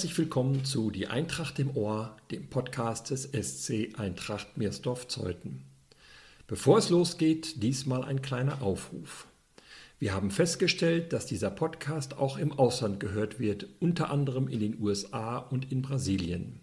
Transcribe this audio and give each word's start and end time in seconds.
herzlich 0.00 0.16
willkommen 0.16 0.64
zu 0.64 0.90
Die 0.90 1.08
Eintracht 1.08 1.58
im 1.58 1.76
Ohr, 1.76 2.16
dem 2.30 2.48
Podcast 2.48 3.10
des 3.10 3.24
SC 3.24 3.90
Eintracht 3.98 4.56
Meersdorf-Zeuthen. 4.56 5.62
Bevor 6.46 6.78
es 6.78 6.88
losgeht, 6.88 7.62
diesmal 7.62 8.02
ein 8.04 8.22
kleiner 8.22 8.62
Aufruf. 8.62 9.26
Wir 9.98 10.14
haben 10.14 10.30
festgestellt, 10.30 11.12
dass 11.12 11.26
dieser 11.26 11.50
Podcast 11.50 12.16
auch 12.16 12.38
im 12.38 12.58
Ausland 12.58 12.98
gehört 12.98 13.40
wird, 13.40 13.66
unter 13.78 14.08
anderem 14.08 14.48
in 14.48 14.60
den 14.60 14.80
USA 14.80 15.36
und 15.36 15.70
in 15.70 15.82
Brasilien. 15.82 16.60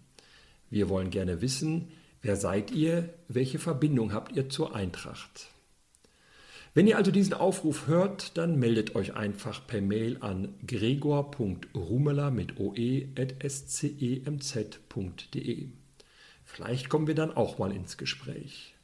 Wir 0.68 0.88
wollen 0.88 1.10
gerne 1.10 1.40
wissen, 1.40 1.92
wer 2.22 2.34
seid 2.34 2.72
ihr, 2.72 3.14
welche 3.28 3.60
Verbindung 3.60 4.12
habt 4.12 4.34
ihr 4.34 4.48
zur 4.48 4.74
Eintracht? 4.74 5.46
Wenn 6.78 6.86
ihr 6.86 6.96
also 6.96 7.10
diesen 7.10 7.34
Aufruf 7.34 7.88
hört, 7.88 8.38
dann 8.38 8.56
meldet 8.56 8.94
euch 8.94 9.16
einfach 9.16 9.66
per 9.66 9.80
Mail 9.80 10.18
an 10.20 10.54
gregor.rumela 10.64 12.30
mit 12.30 12.60
oe.scemz.de. 12.60 13.18
Vielleicht 16.44 16.88
kommen 16.88 17.08
wir 17.08 17.16
dann 17.16 17.36
auch 17.36 17.58
mal 17.58 17.72
ins 17.72 17.96
Gespräch. 17.96 18.76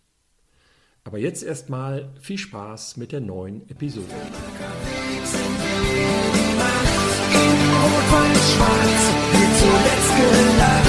Aber 1.05 1.19
jetzt 1.19 1.45
erstmal 1.45 2.13
viel 2.21 2.39
Spaß 2.39 2.97
mit 2.97 3.13
der 3.13 3.21
neuen 3.21 3.71
Episode. 3.71 4.09
Rot-Weiß-Schwarz, 7.85 9.03
zuletzt 9.61 10.17
gelacht. 10.17 10.84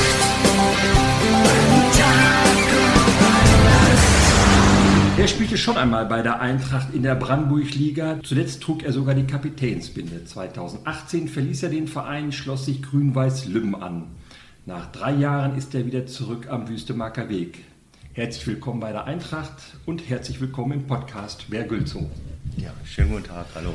Er 5.18 5.30
spielte 5.30 5.58
schon 5.58 5.78
einmal 5.78 6.08
bei 6.08 6.22
der 6.22 6.42
Eintracht 6.42 6.94
in 6.94 7.02
der 7.02 7.16
Brandenburg-Liga. 7.16 8.20
Zuletzt 8.22 8.62
trug 8.62 8.84
er 8.84 8.92
sogar 8.92 9.16
die 9.16 9.26
Kapitänsbinde. 9.26 10.26
2018 10.26 11.30
verließ 11.30 11.64
er 11.64 11.70
den 11.70 11.88
Verein, 11.88 12.34
schloss 12.34 12.66
sich 12.66 12.84
Grün-Weiß 12.84 13.46
Lübben 13.46 13.82
an. 13.82 14.08
Nach 14.66 14.92
drei 14.92 15.14
Jahren 15.14 15.58
ist 15.58 15.74
er 15.74 15.86
wieder 15.86 16.06
zurück 16.06 16.50
am 16.50 16.68
Wüstemarker 16.68 17.30
Weg. 17.30 17.64
Herzlich 18.12 18.46
willkommen 18.46 18.82
bei 18.82 18.92
der 18.92 19.06
Eintracht 19.06 19.78
und 19.86 20.10
herzlich 20.10 20.42
willkommen 20.42 20.74
im 20.74 20.86
Podcast 20.86 21.46
Wer 21.48 21.64
Gülzow. 21.64 22.04
Ja, 22.58 22.74
schönen 22.84 23.12
guten 23.12 23.24
Tag, 23.24 23.46
hallo. 23.56 23.72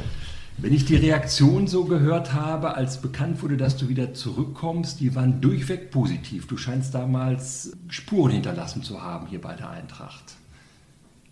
Wenn 0.59 0.75
ich 0.75 0.85
die 0.85 0.97
Reaktion 0.97 1.67
so 1.67 1.87
gehört 1.87 2.35
habe, 2.35 2.75
als 2.75 3.01
bekannt 3.01 3.41
wurde, 3.41 3.57
dass 3.57 3.79
du 3.79 3.89
wieder 3.89 4.13
zurückkommst, 4.13 5.01
die 5.01 5.15
waren 5.15 5.41
durchweg 5.41 5.91
positiv. 5.91 6.47
Du 6.49 6.59
scheinst 6.59 6.95
damals 6.95 7.73
Spuren 7.89 8.33
hinterlassen 8.33 8.83
zu 8.83 9.03
haben 9.03 9.27
hier 9.27 9.41
bei 9.41 9.55
der 9.55 9.71
Eintracht. 9.71 10.37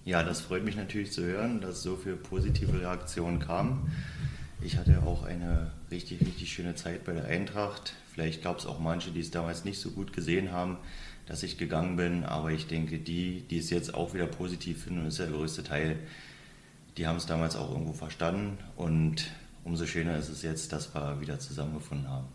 Ja, 0.09 0.23
das 0.23 0.41
freut 0.41 0.64
mich 0.64 0.75
natürlich 0.75 1.12
zu 1.12 1.23
hören, 1.23 1.61
dass 1.61 1.83
so 1.83 1.95
viele 1.95 2.17
positive 2.17 2.81
Reaktionen 2.81 3.41
kamen. 3.41 3.92
Ich 4.62 4.78
hatte 4.78 5.03
auch 5.03 5.23
eine 5.23 5.70
richtig, 5.91 6.23
richtig 6.23 6.50
schöne 6.50 6.75
Zeit 6.75 7.05
bei 7.05 7.12
der 7.12 7.27
Eintracht. 7.27 7.92
Vielleicht 8.15 8.42
gab 8.42 8.59
es 8.59 8.65
auch 8.65 8.78
manche, 8.78 9.11
die 9.11 9.20
es 9.20 9.31
damals 9.31 9.67
nicht 9.67 9.78
so 9.78 9.91
gut 9.91 10.15
gesehen 10.15 10.50
haben, 10.50 10.78
dass 11.27 11.42
ich 11.42 11.59
gegangen 11.59 11.97
bin. 11.97 12.25
Aber 12.25 12.50
ich 12.53 12.69
denke, 12.69 12.98
die, 12.98 13.42
die 13.50 13.59
es 13.59 13.69
jetzt 13.69 13.92
auch 13.92 14.15
wieder 14.15 14.27
positiv 14.27 14.84
finden, 14.84 15.00
und 15.00 15.05
das 15.05 15.19
ist 15.19 15.20
der 15.20 15.37
größte 15.37 15.62
Teil, 15.62 15.98
die 16.97 17.06
haben 17.06 17.17
es 17.17 17.27
damals 17.27 17.55
auch 17.55 17.70
irgendwo 17.70 17.93
verstanden. 17.93 18.56
Und 18.77 19.31
umso 19.62 19.84
schöner 19.84 20.17
ist 20.17 20.31
es 20.31 20.41
jetzt, 20.41 20.72
dass 20.72 20.94
wir 20.94 21.21
wieder 21.21 21.38
zusammengefunden 21.38 22.09
haben. 22.09 22.28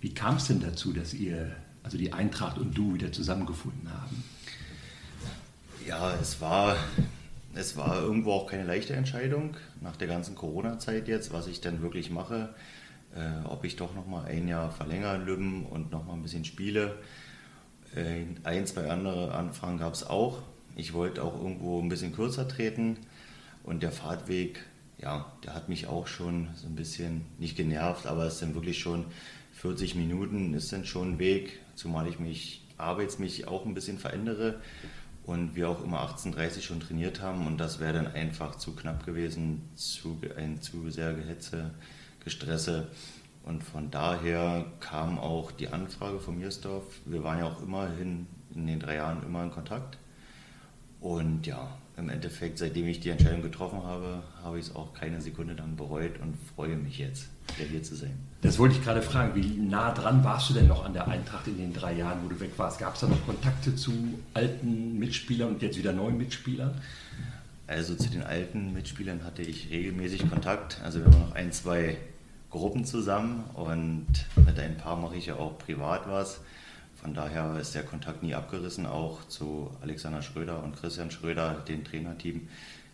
Wie 0.00 0.14
kam 0.14 0.36
es 0.36 0.46
denn 0.46 0.60
dazu, 0.60 0.92
dass 0.92 1.14
ihr, 1.14 1.50
also 1.82 1.98
die 1.98 2.12
Eintracht 2.12 2.58
und 2.58 2.78
du, 2.78 2.94
wieder 2.94 3.10
zusammengefunden 3.10 3.90
haben? 3.90 4.22
Ja, 5.86 6.14
es 6.20 6.40
war, 6.40 6.76
es 7.54 7.76
war 7.76 8.00
irgendwo 8.00 8.32
auch 8.32 8.46
keine 8.46 8.64
leichte 8.64 8.94
Entscheidung 8.94 9.56
nach 9.80 9.96
der 9.96 10.06
ganzen 10.06 10.34
Corona-Zeit 10.34 11.08
jetzt, 11.08 11.32
was 11.32 11.46
ich 11.46 11.60
dann 11.60 11.82
wirklich 11.82 12.10
mache. 12.10 12.54
Äh, 13.14 13.46
ob 13.46 13.64
ich 13.64 13.76
doch 13.76 13.94
nochmal 13.94 14.26
ein 14.26 14.48
Jahr 14.48 14.70
verlängere 14.70 15.16
in 15.16 15.26
Lübben 15.26 15.66
und 15.66 15.90
nochmal 15.90 16.16
ein 16.16 16.22
bisschen 16.22 16.44
spiele. 16.44 16.98
Äh, 17.94 18.24
ein, 18.44 18.66
zwei 18.66 18.90
andere 18.90 19.34
Anfragen 19.34 19.78
gab 19.78 19.94
es 19.94 20.04
auch. 20.04 20.42
Ich 20.76 20.92
wollte 20.94 21.22
auch 21.22 21.34
irgendwo 21.34 21.80
ein 21.80 21.88
bisschen 21.88 22.14
kürzer 22.14 22.48
treten 22.48 22.96
und 23.64 23.82
der 23.82 23.92
Fahrtweg, 23.92 24.64
ja, 24.98 25.30
der 25.44 25.54
hat 25.54 25.68
mich 25.68 25.88
auch 25.88 26.06
schon 26.06 26.48
so 26.54 26.66
ein 26.66 26.76
bisschen 26.76 27.22
nicht 27.38 27.56
genervt, 27.56 28.06
aber 28.06 28.24
es 28.26 28.38
sind 28.38 28.54
wirklich 28.54 28.78
schon 28.78 29.04
40 29.54 29.94
Minuten, 29.96 30.54
ist 30.54 30.72
dann 30.72 30.86
schon 30.86 31.14
ein 31.14 31.18
Weg, 31.18 31.60
zumal 31.74 32.06
ich 32.06 32.18
mich 32.18 32.62
arbeitsmäßig 32.78 33.48
auch 33.48 33.66
ein 33.66 33.74
bisschen 33.74 33.98
verändere 33.98 34.60
und 35.24 35.54
wir 35.54 35.68
auch 35.68 35.82
immer 35.82 36.00
18.30 36.00 36.62
schon 36.62 36.80
trainiert 36.80 37.20
haben 37.20 37.46
und 37.46 37.58
das 37.58 37.78
wäre 37.78 37.92
dann 37.92 38.08
einfach 38.08 38.56
zu 38.56 38.74
knapp 38.74 39.06
gewesen, 39.06 39.68
zu, 39.76 40.20
ein 40.36 40.60
zu 40.60 40.90
sehr 40.90 41.14
Gehetze, 41.14 41.70
Gestresse. 42.24 42.88
Und 43.44 43.62
von 43.64 43.90
daher 43.90 44.66
kam 44.80 45.18
auch 45.18 45.50
die 45.50 45.68
Anfrage 45.68 46.20
von 46.20 46.38
Miersdorf. 46.38 46.84
Wir 47.04 47.24
waren 47.24 47.40
ja 47.40 47.46
auch 47.46 47.60
immerhin 47.60 48.26
in 48.54 48.66
den 48.66 48.78
drei 48.78 48.96
Jahren 48.96 49.22
immer 49.24 49.42
in 49.42 49.50
Kontakt. 49.50 49.98
Und 51.00 51.46
ja, 51.46 51.76
im 51.96 52.08
Endeffekt, 52.08 52.58
seitdem 52.58 52.86
ich 52.86 53.00
die 53.00 53.10
Entscheidung 53.10 53.42
getroffen 53.42 53.82
habe, 53.82 54.22
habe 54.42 54.58
ich 54.58 54.66
es 54.66 54.74
auch 54.74 54.94
keine 54.94 55.20
Sekunde 55.20 55.54
lang 55.54 55.76
bereut 55.76 56.18
und 56.20 56.34
freue 56.54 56.76
mich 56.76 56.98
jetzt, 56.98 57.26
wieder 57.56 57.68
hier 57.68 57.82
zu 57.82 57.94
sein. 57.94 58.14
Das 58.40 58.58
wollte 58.58 58.76
ich 58.76 58.82
gerade 58.82 59.02
fragen. 59.02 59.34
Wie 59.34 59.60
nah 59.60 59.92
dran 59.92 60.24
warst 60.24 60.50
du 60.50 60.54
denn 60.54 60.68
noch 60.68 60.84
an 60.84 60.94
der 60.94 61.06
Eintracht 61.08 61.46
in 61.46 61.58
den 61.58 61.72
drei 61.72 61.92
Jahren, 61.92 62.20
wo 62.24 62.28
du 62.28 62.40
weg 62.40 62.52
warst? 62.56 62.78
Gab 62.78 62.94
es 62.94 63.00
da 63.00 63.08
noch 63.08 63.24
Kontakte 63.26 63.76
zu 63.76 63.92
alten 64.34 64.98
Mitspielern 64.98 65.50
und 65.50 65.62
jetzt 65.62 65.76
wieder 65.76 65.92
neuen 65.92 66.16
Mitspielern? 66.16 66.74
Also 67.66 67.94
zu 67.94 68.10
den 68.10 68.22
alten 68.22 68.72
Mitspielern 68.72 69.24
hatte 69.24 69.42
ich 69.42 69.70
regelmäßig 69.70 70.28
Kontakt. 70.28 70.80
Also 70.82 70.98
wir 70.98 71.06
haben 71.06 71.20
noch 71.20 71.34
ein, 71.34 71.52
zwei 71.52 71.96
Gruppen 72.50 72.84
zusammen 72.84 73.44
und 73.54 74.06
mit 74.36 74.58
ein 74.58 74.76
paar 74.76 74.96
mache 74.96 75.16
ich 75.16 75.26
ja 75.26 75.36
auch 75.36 75.58
privat 75.58 76.08
was. 76.08 76.40
Von 77.02 77.14
daher 77.14 77.58
ist 77.58 77.74
der 77.74 77.82
Kontakt 77.82 78.22
nie 78.22 78.32
abgerissen, 78.32 78.86
auch 78.86 79.26
zu 79.26 79.72
Alexander 79.80 80.22
Schröder 80.22 80.62
und 80.62 80.76
Christian 80.76 81.10
Schröder, 81.10 81.54
dem 81.66 81.82
Trainerteam, 81.82 82.46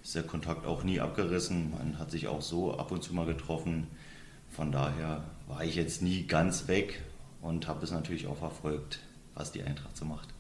ist 0.03 0.15
der 0.15 0.23
Kontakt 0.23 0.65
auch 0.65 0.83
nie 0.83 0.99
abgerissen. 0.99 1.73
Man 1.73 1.99
hat 1.99 2.11
sich 2.11 2.27
auch 2.27 2.41
so 2.41 2.79
ab 2.79 2.91
und 2.91 3.03
zu 3.03 3.15
mal 3.15 3.27
getroffen. 3.27 3.87
Von 4.49 4.73
daher 4.73 5.25
war 5.47 5.63
ich 5.63 5.75
jetzt 5.75 6.01
nie 6.01 6.27
ganz 6.27 6.69
weg 6.69 7.03
und 7.43 7.69
habe 7.69 7.85
es 7.85 7.91
natürlich 7.91 8.27
auch 8.27 8.39
verfolgt, 8.39 9.01
was 9.35 9.53
die 9.53 9.63
Eintracht 9.63 9.95
so 9.95 10.07
macht. 10.07 10.31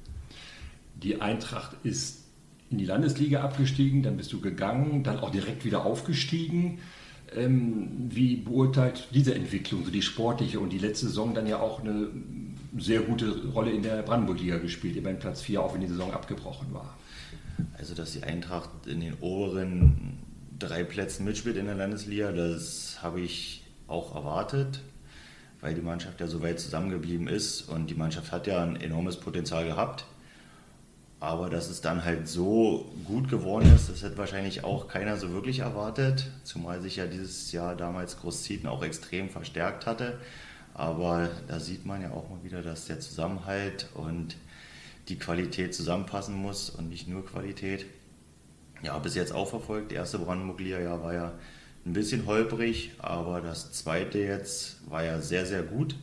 Die 0.94 1.20
Eintracht 1.20 1.76
ist 1.82 2.24
in 2.70 2.78
die 2.78 2.86
Landesliga 2.86 3.42
abgestiegen, 3.42 4.02
dann 4.02 4.16
bist 4.16 4.32
du 4.32 4.40
gegangen, 4.40 5.02
dann 5.02 5.18
auch 5.18 5.30
direkt 5.30 5.66
wieder 5.66 5.84
aufgestiegen. 5.84 6.78
Ähm, 7.34 8.08
wie 8.10 8.36
beurteilt 8.36 9.08
diese 9.12 9.34
Entwicklung, 9.34 9.84
so 9.84 9.90
die 9.90 10.02
sportliche 10.02 10.60
und 10.60 10.70
die 10.72 10.78
letzte 10.78 11.06
Saison 11.06 11.34
dann 11.34 11.46
ja 11.46 11.58
auch 11.58 11.80
eine 11.80 12.08
sehr 12.78 13.00
gute 13.00 13.48
Rolle 13.48 13.70
in 13.70 13.82
der 13.82 14.02
Brandenburg-Liga 14.02 14.58
gespielt, 14.58 14.96
immerhin 14.96 15.18
Platz 15.18 15.42
4, 15.42 15.62
auch 15.62 15.74
wenn 15.74 15.80
die 15.80 15.88
Saison 15.88 16.12
abgebrochen 16.12 16.72
war. 16.72 16.96
Also, 17.76 17.94
dass 17.94 18.12
die 18.12 18.22
Eintracht 18.22 18.70
in 18.86 19.00
den 19.00 19.14
oberen 19.20 20.18
drei 20.58 20.84
Plätzen 20.84 21.24
mitspielt 21.24 21.56
in 21.56 21.66
der 21.66 21.74
Landesliga, 21.74 22.32
das 22.32 22.98
habe 23.02 23.20
ich 23.20 23.64
auch 23.86 24.14
erwartet, 24.14 24.80
weil 25.60 25.74
die 25.74 25.80
Mannschaft 25.80 26.20
ja 26.20 26.26
so 26.26 26.42
weit 26.42 26.60
zusammengeblieben 26.60 27.28
ist 27.28 27.62
und 27.62 27.90
die 27.90 27.94
Mannschaft 27.94 28.32
hat 28.32 28.46
ja 28.46 28.62
ein 28.62 28.76
enormes 28.76 29.16
Potenzial 29.16 29.64
gehabt. 29.64 30.04
Aber 31.20 31.50
dass 31.50 31.68
es 31.68 31.80
dann 31.80 32.04
halt 32.04 32.28
so 32.28 32.92
gut 33.04 33.28
geworden 33.28 33.72
ist, 33.74 33.88
das 33.88 34.02
hätte 34.02 34.18
wahrscheinlich 34.18 34.62
auch 34.62 34.86
keiner 34.86 35.16
so 35.16 35.32
wirklich 35.32 35.60
erwartet, 35.60 36.30
zumal 36.44 36.80
sich 36.80 36.96
ja 36.96 37.06
dieses 37.06 37.50
Jahr 37.50 37.74
damals 37.74 38.20
Großzieten 38.20 38.68
auch 38.68 38.84
extrem 38.84 39.28
verstärkt 39.28 39.86
hatte. 39.86 40.20
Aber 40.74 41.28
da 41.48 41.58
sieht 41.58 41.84
man 41.84 42.02
ja 42.02 42.12
auch 42.12 42.30
mal 42.30 42.44
wieder, 42.44 42.62
dass 42.62 42.86
der 42.86 43.00
Zusammenhalt 43.00 43.88
und 43.94 44.36
die 45.08 45.18
Qualität 45.18 45.74
zusammenpassen 45.74 46.36
muss 46.36 46.70
und 46.70 46.88
nicht 46.88 47.08
nur 47.08 47.26
Qualität. 47.26 47.86
Ja, 48.82 48.96
bis 48.98 49.16
jetzt 49.16 49.32
auch 49.32 49.48
verfolgt. 49.48 49.90
Der 49.90 49.98
erste 49.98 50.20
Brandenburg-Liga 50.20 51.02
war 51.02 51.14
ja 51.14 51.32
ein 51.84 51.94
bisschen 51.94 52.26
holprig, 52.26 52.92
aber 52.98 53.40
das 53.40 53.72
zweite 53.72 54.20
jetzt 54.20 54.88
war 54.88 55.02
ja 55.02 55.20
sehr, 55.20 55.46
sehr 55.46 55.62
gut. 55.64 55.96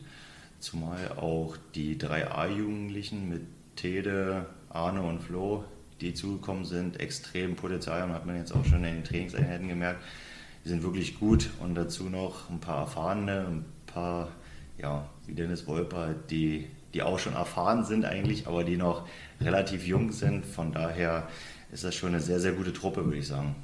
Zumal 0.58 1.12
auch 1.16 1.56
die 1.74 1.96
drei 1.96 2.30
A-Jugendlichen 2.30 3.30
mit 3.30 3.42
Tede, 3.76 4.46
Arne 4.76 5.02
und 5.02 5.20
Flo, 5.20 5.64
die 6.00 6.14
zugekommen 6.14 6.64
sind, 6.64 7.00
extrem 7.00 7.56
Potenzial 7.56 8.02
haben, 8.02 8.12
hat 8.12 8.26
man 8.26 8.36
jetzt 8.36 8.52
auch 8.52 8.64
schon 8.64 8.84
in 8.84 8.96
den 8.96 9.04
Trainingseinheiten 9.04 9.68
gemerkt. 9.68 10.02
Die 10.64 10.68
sind 10.68 10.82
wirklich 10.82 11.18
gut 11.18 11.50
und 11.60 11.74
dazu 11.74 12.04
noch 12.04 12.50
ein 12.50 12.60
paar 12.60 12.80
erfahrene, 12.80 13.46
ein 13.48 13.64
paar 13.86 14.28
ja, 14.78 15.08
wie 15.26 15.34
Dennis 15.34 15.66
Wolper, 15.66 16.14
die, 16.30 16.66
die 16.92 17.02
auch 17.02 17.18
schon 17.18 17.34
erfahren 17.34 17.84
sind 17.84 18.04
eigentlich, 18.04 18.46
aber 18.46 18.64
die 18.64 18.76
noch 18.76 19.08
relativ 19.40 19.86
jung 19.86 20.12
sind. 20.12 20.44
Von 20.44 20.72
daher 20.72 21.28
ist 21.72 21.84
das 21.84 21.94
schon 21.94 22.10
eine 22.10 22.20
sehr, 22.20 22.40
sehr 22.40 22.52
gute 22.52 22.72
Truppe, 22.72 23.04
würde 23.04 23.18
ich 23.18 23.26
sagen. 23.26 23.54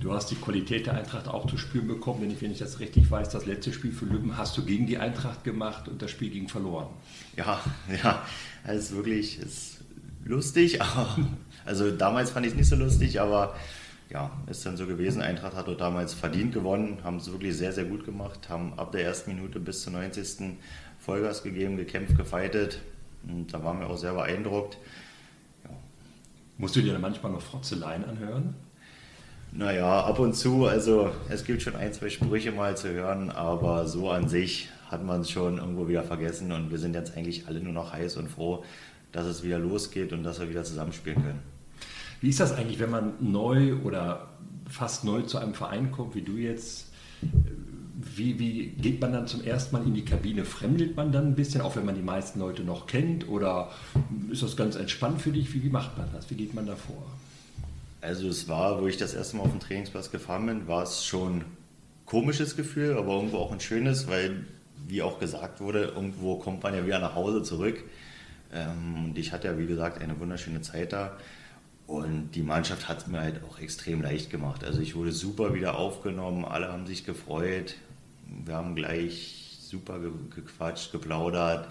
Du 0.00 0.14
hast 0.14 0.30
die 0.30 0.36
Qualität 0.36 0.86
der 0.86 0.94
Eintracht 0.94 1.28
auch 1.28 1.46
zu 1.46 1.58
spüren 1.58 1.86
bekommen, 1.86 2.22
wenn 2.22 2.30
ich, 2.30 2.40
wenn 2.40 2.50
ich 2.50 2.58
das 2.58 2.80
richtig 2.80 3.10
weiß. 3.10 3.28
Das 3.28 3.44
letzte 3.44 3.74
Spiel 3.74 3.92
für 3.92 4.06
Lübben 4.06 4.38
hast 4.38 4.56
du 4.56 4.64
gegen 4.64 4.86
die 4.86 4.96
Eintracht 4.96 5.44
gemacht 5.44 5.86
und 5.86 6.00
das 6.00 6.10
Spiel 6.10 6.30
ging 6.30 6.48
verloren. 6.48 6.88
Ja, 7.36 7.60
ja, 8.02 8.24
es 8.64 8.84
ist 8.84 8.96
wirklich 8.96 9.38
ist 9.38 9.81
lustig. 10.24 10.78
Also 11.64 11.92
damals 11.92 12.32
fand 12.32 12.44
ich 12.44 12.52
es 12.52 12.58
nicht 12.58 12.68
so 12.68 12.74
lustig, 12.74 13.20
aber 13.20 13.54
ja, 14.10 14.32
ist 14.50 14.66
dann 14.66 14.76
so 14.76 14.84
gewesen. 14.84 15.22
Eintracht 15.22 15.54
hat 15.54 15.68
dort 15.68 15.80
damals 15.80 16.12
verdient 16.12 16.52
gewonnen, 16.52 16.98
haben 17.04 17.18
es 17.18 17.30
wirklich 17.30 17.56
sehr, 17.56 17.72
sehr 17.72 17.84
gut 17.84 18.04
gemacht, 18.04 18.48
haben 18.48 18.76
ab 18.80 18.90
der 18.90 19.04
ersten 19.04 19.32
Minute 19.32 19.60
bis 19.60 19.82
zur 19.82 19.92
90. 19.92 20.56
Vollgas 20.98 21.44
gegeben, 21.44 21.76
gekämpft, 21.76 22.16
gefeitet. 22.16 22.80
Und 23.22 23.54
da 23.54 23.62
waren 23.62 23.78
wir 23.78 23.86
auch 23.86 23.96
sehr 23.96 24.12
beeindruckt. 24.12 24.76
Ja. 25.62 25.70
Musst 26.58 26.74
du 26.74 26.82
dir 26.82 26.94
dann 26.94 27.00
manchmal 27.00 27.30
noch 27.30 27.42
Frotzeleien 27.42 28.04
anhören? 28.04 28.54
Naja, 29.52 30.04
ab 30.04 30.18
und 30.18 30.34
zu. 30.34 30.66
Also 30.66 31.12
es 31.28 31.44
gibt 31.44 31.62
schon 31.62 31.76
ein, 31.76 31.92
zwei 31.92 32.08
Sprüche 32.08 32.52
mal 32.52 32.76
zu 32.76 32.88
hören, 32.88 33.30
aber 33.30 33.86
so 33.86 34.10
an 34.10 34.28
sich 34.28 34.68
hat 34.90 35.04
man 35.04 35.22
es 35.22 35.30
schon 35.30 35.58
irgendwo 35.58 35.88
wieder 35.88 36.02
vergessen 36.02 36.52
und 36.52 36.70
wir 36.70 36.78
sind 36.78 36.94
jetzt 36.94 37.16
eigentlich 37.16 37.46
alle 37.46 37.60
nur 37.60 37.72
noch 37.72 37.92
heiß 37.92 38.16
und 38.16 38.28
froh, 38.28 38.64
dass 39.12 39.26
es 39.26 39.42
wieder 39.42 39.58
losgeht 39.58 40.12
und 40.12 40.24
dass 40.24 40.40
wir 40.40 40.48
wieder 40.48 40.64
zusammenspielen 40.64 41.22
können. 41.22 41.40
Wie 42.20 42.28
ist 42.28 42.40
das 42.40 42.52
eigentlich, 42.52 42.78
wenn 42.78 42.90
man 42.90 43.12
neu 43.20 43.76
oder 43.84 44.28
fast 44.68 45.04
neu 45.04 45.22
zu 45.22 45.38
einem 45.38 45.54
Verein 45.54 45.90
kommt, 45.90 46.14
wie 46.14 46.22
du 46.22 46.36
jetzt? 46.36 46.90
Wie, 48.14 48.38
wie, 48.38 48.68
geht 48.68 49.00
man 49.00 49.12
dann 49.12 49.26
zum 49.26 49.44
ersten 49.44 49.76
Mal 49.76 49.84
in 49.84 49.94
die 49.94 50.04
Kabine? 50.04 50.44
Fremdelt 50.44 50.96
man 50.96 51.12
dann 51.12 51.28
ein 51.28 51.34
bisschen, 51.34 51.60
auch 51.60 51.76
wenn 51.76 51.84
man 51.84 51.94
die 51.94 52.02
meisten 52.02 52.40
Leute 52.40 52.62
noch 52.62 52.86
kennt? 52.86 53.28
Oder 53.28 53.70
ist 54.30 54.42
das 54.42 54.56
ganz 54.56 54.76
entspannt 54.76 55.20
für 55.20 55.30
dich? 55.30 55.52
Wie, 55.52 55.62
wie 55.62 55.68
macht 55.68 55.96
man 55.98 56.08
das? 56.12 56.30
Wie 56.30 56.34
geht 56.34 56.54
man 56.54 56.66
da 56.66 56.74
vor? 56.74 57.04
Also 58.00 58.28
es 58.28 58.48
war, 58.48 58.80
wo 58.80 58.86
ich 58.86 58.96
das 58.96 59.14
erste 59.14 59.36
Mal 59.36 59.44
auf 59.44 59.50
den 59.50 59.60
Trainingsplatz 59.60 60.10
gefahren 60.10 60.46
bin, 60.46 60.66
war 60.66 60.82
es 60.82 61.04
schon 61.04 61.38
ein 61.38 61.44
komisches 62.06 62.56
Gefühl, 62.56 62.96
aber 62.96 63.14
irgendwo 63.14 63.38
auch 63.38 63.52
ein 63.52 63.60
schönes, 63.60 64.08
weil, 64.08 64.44
wie 64.88 65.02
auch 65.02 65.20
gesagt 65.20 65.60
wurde, 65.60 65.92
irgendwo 65.94 66.36
kommt 66.36 66.62
man 66.62 66.74
ja 66.74 66.84
wieder 66.84 66.98
nach 66.98 67.14
Hause 67.14 67.42
zurück. 67.42 67.84
Ähm, 68.52 69.06
und 69.06 69.18
ich 69.18 69.32
hatte 69.32 69.48
ja, 69.48 69.58
wie 69.58 69.66
gesagt, 69.66 70.00
eine 70.00 70.18
wunderschöne 70.18 70.60
Zeit 70.60 70.92
da. 70.92 71.16
Und 71.86 72.30
die 72.32 72.42
Mannschaft 72.42 72.88
hat 72.88 72.98
es 72.98 73.06
mir 73.06 73.20
halt 73.20 73.42
auch 73.44 73.58
extrem 73.58 74.02
leicht 74.02 74.30
gemacht. 74.30 74.64
Also 74.64 74.80
ich 74.80 74.94
wurde 74.94 75.12
super 75.12 75.54
wieder 75.54 75.76
aufgenommen, 75.76 76.44
alle 76.44 76.72
haben 76.72 76.86
sich 76.86 77.04
gefreut. 77.04 77.74
Wir 78.44 78.54
haben 78.54 78.74
gleich 78.74 79.58
super 79.60 79.98
gequatscht, 80.34 80.92
geplaudert 80.92 81.68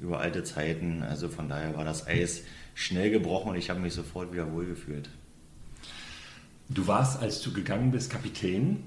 über 0.00 0.20
alte 0.20 0.44
Zeiten. 0.44 1.02
Also 1.02 1.28
von 1.28 1.48
daher 1.48 1.76
war 1.76 1.84
das 1.84 2.06
Eis 2.06 2.42
schnell 2.74 3.10
gebrochen 3.10 3.50
und 3.50 3.56
ich 3.56 3.70
habe 3.70 3.80
mich 3.80 3.94
sofort 3.94 4.32
wieder 4.32 4.52
wohlgefühlt. 4.52 5.08
Du 6.68 6.86
warst, 6.86 7.22
als 7.22 7.40
du 7.40 7.52
gegangen 7.52 7.90
bist, 7.92 8.10
Kapitän. 8.10 8.84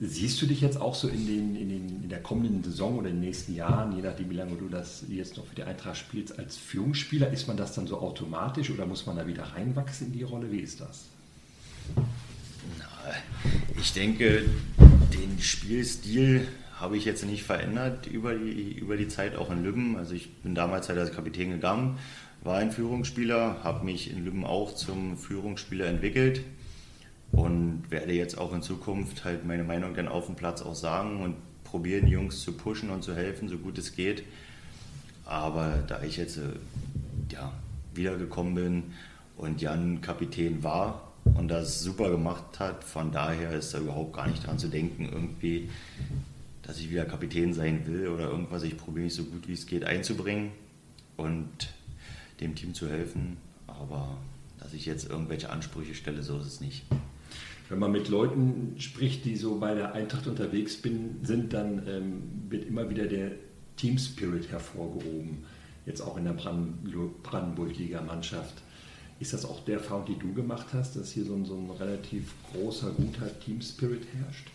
Siehst 0.00 0.42
du 0.42 0.46
dich 0.46 0.60
jetzt 0.60 0.80
auch 0.80 0.94
so 0.94 1.06
in, 1.06 1.24
den, 1.26 1.56
in, 1.56 1.68
den, 1.68 2.02
in 2.02 2.08
der 2.08 2.20
kommenden 2.20 2.64
Saison 2.64 2.98
oder 2.98 3.08
in 3.08 3.16
den 3.16 3.24
nächsten 3.24 3.54
Jahren, 3.54 3.94
je 3.94 4.02
nachdem, 4.02 4.28
wie 4.28 4.34
lange 4.34 4.56
du 4.56 4.68
das 4.68 5.04
jetzt 5.08 5.36
noch 5.36 5.46
für 5.46 5.54
die 5.54 5.62
Eintracht 5.62 5.96
spielst, 5.96 6.36
als 6.36 6.56
Führungsspieler? 6.56 7.32
Ist 7.32 7.46
man 7.46 7.56
das 7.56 7.74
dann 7.74 7.86
so 7.86 8.00
automatisch 8.00 8.70
oder 8.70 8.86
muss 8.86 9.06
man 9.06 9.16
da 9.16 9.26
wieder 9.26 9.44
reinwachsen 9.44 10.08
in 10.08 10.12
die 10.12 10.24
Rolle? 10.24 10.50
Wie 10.50 10.58
ist 10.58 10.80
das? 10.80 11.06
Ich 13.78 13.92
denke, 13.92 14.44
den 15.12 15.40
Spielstil 15.40 16.48
habe 16.76 16.96
ich 16.96 17.04
jetzt 17.04 17.24
nicht 17.24 17.44
verändert 17.44 18.06
über 18.08 18.34
die, 18.34 18.72
über 18.72 18.96
die 18.96 19.06
Zeit 19.06 19.36
auch 19.36 19.50
in 19.50 19.62
Lübben. 19.62 19.96
Also 19.96 20.14
ich 20.14 20.34
bin 20.42 20.56
damals 20.56 20.88
halt 20.88 20.98
als 20.98 21.12
Kapitän 21.12 21.50
gegangen, 21.50 21.98
war 22.42 22.58
ein 22.58 22.72
Führungsspieler, 22.72 23.62
habe 23.62 23.84
mich 23.84 24.10
in 24.10 24.24
Lübben 24.24 24.44
auch 24.44 24.74
zum 24.74 25.16
Führungsspieler 25.16 25.86
entwickelt 25.86 26.40
und 27.36 27.90
werde 27.90 28.12
jetzt 28.12 28.38
auch 28.38 28.52
in 28.52 28.62
Zukunft 28.62 29.24
halt 29.24 29.44
meine 29.44 29.64
Meinung 29.64 29.94
dann 29.94 30.08
auf 30.08 30.26
dem 30.26 30.36
Platz 30.36 30.62
auch 30.62 30.74
sagen 30.74 31.20
und 31.20 31.36
probieren, 31.64 32.06
Jungs 32.06 32.42
zu 32.42 32.52
pushen 32.52 32.90
und 32.90 33.02
zu 33.02 33.14
helfen, 33.14 33.48
so 33.48 33.58
gut 33.58 33.78
es 33.78 33.96
geht. 33.96 34.22
Aber 35.26 35.82
da 35.88 36.02
ich 36.02 36.16
jetzt 36.16 36.36
äh, 36.36 36.42
ja, 37.30 37.52
wiedergekommen 37.94 38.54
bin 38.54 38.82
und 39.36 39.60
Jan 39.60 40.00
Kapitän 40.00 40.62
war 40.62 41.12
und 41.24 41.48
das 41.48 41.80
super 41.80 42.10
gemacht 42.10 42.60
hat, 42.60 42.84
von 42.84 43.10
daher 43.10 43.52
ist 43.52 43.74
da 43.74 43.78
überhaupt 43.78 44.14
gar 44.14 44.28
nicht 44.28 44.46
dran 44.46 44.58
zu 44.58 44.68
denken, 44.68 45.08
irgendwie, 45.10 45.70
dass 46.62 46.78
ich 46.78 46.90
wieder 46.90 47.04
Kapitän 47.06 47.52
sein 47.52 47.86
will 47.86 48.08
oder 48.08 48.30
irgendwas. 48.30 48.62
Ich 48.62 48.76
probiere 48.76 49.06
mich 49.06 49.14
so 49.14 49.24
gut 49.24 49.48
wie 49.48 49.54
es 49.54 49.66
geht 49.66 49.84
einzubringen 49.84 50.52
und 51.16 51.48
dem 52.40 52.54
Team 52.54 52.74
zu 52.74 52.88
helfen. 52.88 53.38
Aber 53.66 54.18
dass 54.60 54.72
ich 54.72 54.86
jetzt 54.86 55.08
irgendwelche 55.10 55.50
Ansprüche 55.50 55.94
stelle, 55.94 56.22
so 56.22 56.38
ist 56.38 56.46
es 56.46 56.60
nicht 56.60 56.84
wenn 57.68 57.78
man 57.78 57.92
mit 57.92 58.08
Leuten 58.08 58.74
spricht, 58.78 59.24
die 59.24 59.36
so 59.36 59.58
bei 59.58 59.74
der 59.74 59.94
Eintracht 59.94 60.26
unterwegs 60.26 60.76
bin, 60.76 61.20
sind, 61.22 61.52
dann 61.52 61.86
ähm, 61.88 62.22
wird 62.48 62.66
immer 62.66 62.90
wieder 62.90 63.06
der 63.06 63.30
Team 63.76 63.98
Spirit 63.98 64.50
hervorgehoben. 64.50 65.44
Jetzt 65.86 66.00
auch 66.00 66.16
in 66.16 66.24
der 66.24 66.32
Brandenburg-Liga-Mannschaft. 66.32 68.54
Ist 69.20 69.32
das 69.32 69.44
auch 69.44 69.64
der 69.64 69.76
Erfahrung, 69.76 70.06
die 70.06 70.18
du 70.18 70.34
gemacht 70.34 70.66
hast, 70.72 70.96
dass 70.96 71.12
hier 71.12 71.24
so 71.24 71.34
ein, 71.34 71.44
so 71.44 71.56
ein 71.56 71.70
relativ 71.70 72.34
großer, 72.52 72.90
guter 72.90 73.38
Team 73.40 73.60
Spirit 73.60 74.02
herrscht? 74.18 74.48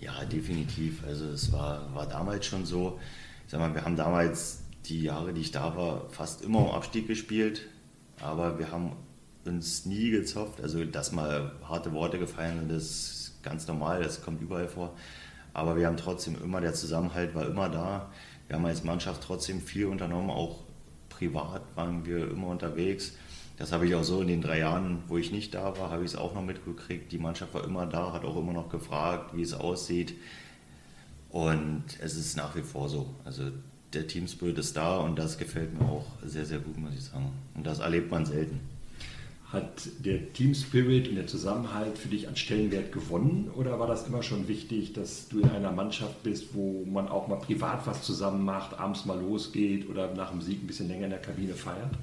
Ja, 0.00 0.24
definitiv. 0.24 1.04
Also 1.06 1.26
es 1.26 1.52
war, 1.52 1.94
war 1.94 2.06
damals 2.06 2.46
schon 2.46 2.64
so. 2.64 2.98
Ich 3.44 3.50
sag 3.50 3.60
mal, 3.60 3.74
wir 3.74 3.84
haben 3.84 3.96
damals 3.96 4.62
die 4.86 5.02
Jahre, 5.02 5.32
die 5.32 5.42
ich 5.42 5.50
da 5.50 5.76
war, 5.76 6.08
fast 6.10 6.42
immer 6.42 6.60
um 6.60 6.70
Abstieg 6.70 7.06
gespielt. 7.06 7.66
Aber 8.20 8.58
wir 8.58 8.70
haben 8.70 8.92
uns 9.46 9.86
nie 9.86 10.10
gezopft. 10.10 10.60
Also, 10.60 10.84
dass 10.84 11.12
mal 11.12 11.52
harte 11.68 11.92
Worte 11.92 12.18
gefallen 12.18 12.60
sind, 12.60 12.72
ist 12.72 13.38
ganz 13.42 13.66
normal, 13.66 14.02
das 14.02 14.22
kommt 14.22 14.42
überall 14.42 14.68
vor. 14.68 14.94
Aber 15.52 15.76
wir 15.76 15.86
haben 15.86 15.96
trotzdem 15.96 16.36
immer, 16.42 16.60
der 16.60 16.74
Zusammenhalt 16.74 17.34
war 17.34 17.46
immer 17.46 17.68
da. 17.68 18.10
Wir 18.48 18.56
haben 18.56 18.66
als 18.66 18.84
Mannschaft 18.84 19.22
trotzdem 19.22 19.60
viel 19.60 19.86
unternommen, 19.86 20.30
auch 20.30 20.58
privat 21.08 21.62
waren 21.76 22.04
wir 22.04 22.30
immer 22.30 22.48
unterwegs. 22.48 23.12
Das 23.56 23.70
habe 23.70 23.86
ich 23.86 23.94
auch 23.94 24.02
so 24.02 24.20
in 24.20 24.28
den 24.28 24.40
drei 24.40 24.58
Jahren, 24.58 25.04
wo 25.06 25.16
ich 25.16 25.30
nicht 25.30 25.54
da 25.54 25.78
war, 25.78 25.90
habe 25.90 26.04
ich 26.04 26.10
es 26.10 26.16
auch 26.16 26.34
noch 26.34 26.42
mitgekriegt. 26.42 27.12
Die 27.12 27.18
Mannschaft 27.18 27.54
war 27.54 27.62
immer 27.62 27.86
da, 27.86 28.12
hat 28.12 28.24
auch 28.24 28.36
immer 28.36 28.52
noch 28.52 28.68
gefragt, 28.68 29.36
wie 29.36 29.42
es 29.42 29.54
aussieht. 29.54 30.14
Und 31.30 31.84
es 32.00 32.16
ist 32.16 32.36
nach 32.36 32.56
wie 32.56 32.62
vor 32.62 32.88
so. 32.88 33.06
Also 33.24 33.44
der 33.92 34.08
Teamspirit 34.08 34.58
ist 34.58 34.76
da 34.76 34.98
und 34.98 35.16
das 35.16 35.38
gefällt 35.38 35.78
mir 35.78 35.86
auch 35.86 36.06
sehr, 36.24 36.44
sehr 36.44 36.58
gut, 36.58 36.76
muss 36.76 36.94
ich 36.94 37.04
sagen. 37.04 37.30
Und 37.54 37.64
das 37.64 37.78
erlebt 37.78 38.10
man 38.10 38.26
selten. 38.26 38.60
Hat 39.54 39.88
der 40.04 40.32
Team 40.32 40.54
Spirit 40.54 41.08
und 41.08 41.14
der 41.14 41.26
Zusammenhalt 41.26 41.96
für 41.96 42.08
dich 42.08 42.28
an 42.28 42.36
Stellenwert 42.36 42.92
gewonnen 42.92 43.50
oder 43.54 43.78
war 43.78 43.86
das 43.86 44.06
immer 44.06 44.22
schon 44.22 44.48
wichtig, 44.48 44.92
dass 44.92 45.28
du 45.28 45.40
in 45.40 45.48
einer 45.48 45.70
Mannschaft 45.70 46.22
bist, 46.22 46.54
wo 46.54 46.84
man 46.84 47.08
auch 47.08 47.28
mal 47.28 47.36
privat 47.36 47.86
was 47.86 48.02
zusammen 48.02 48.44
macht, 48.44 48.78
abends 48.78 49.04
mal 49.04 49.18
losgeht 49.18 49.88
oder 49.88 50.12
nach 50.12 50.30
dem 50.30 50.42
Sieg 50.42 50.62
ein 50.62 50.66
bisschen 50.66 50.88
länger 50.88 51.04
in 51.04 51.10
der 51.10 51.20
Kabine 51.20 51.54
feiert? 51.54 51.94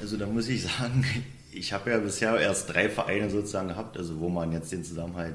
Also 0.00 0.16
da 0.16 0.26
muss 0.26 0.48
ich 0.48 0.62
sagen, 0.62 1.04
ich 1.52 1.72
habe 1.72 1.90
ja 1.90 1.98
bisher 1.98 2.38
erst 2.38 2.74
drei 2.74 2.88
Vereine 2.88 3.30
sozusagen 3.30 3.68
gehabt, 3.68 3.96
also 3.96 4.20
wo 4.20 4.28
man 4.28 4.52
jetzt 4.52 4.72
den 4.72 4.84
Zusammenhalt 4.84 5.34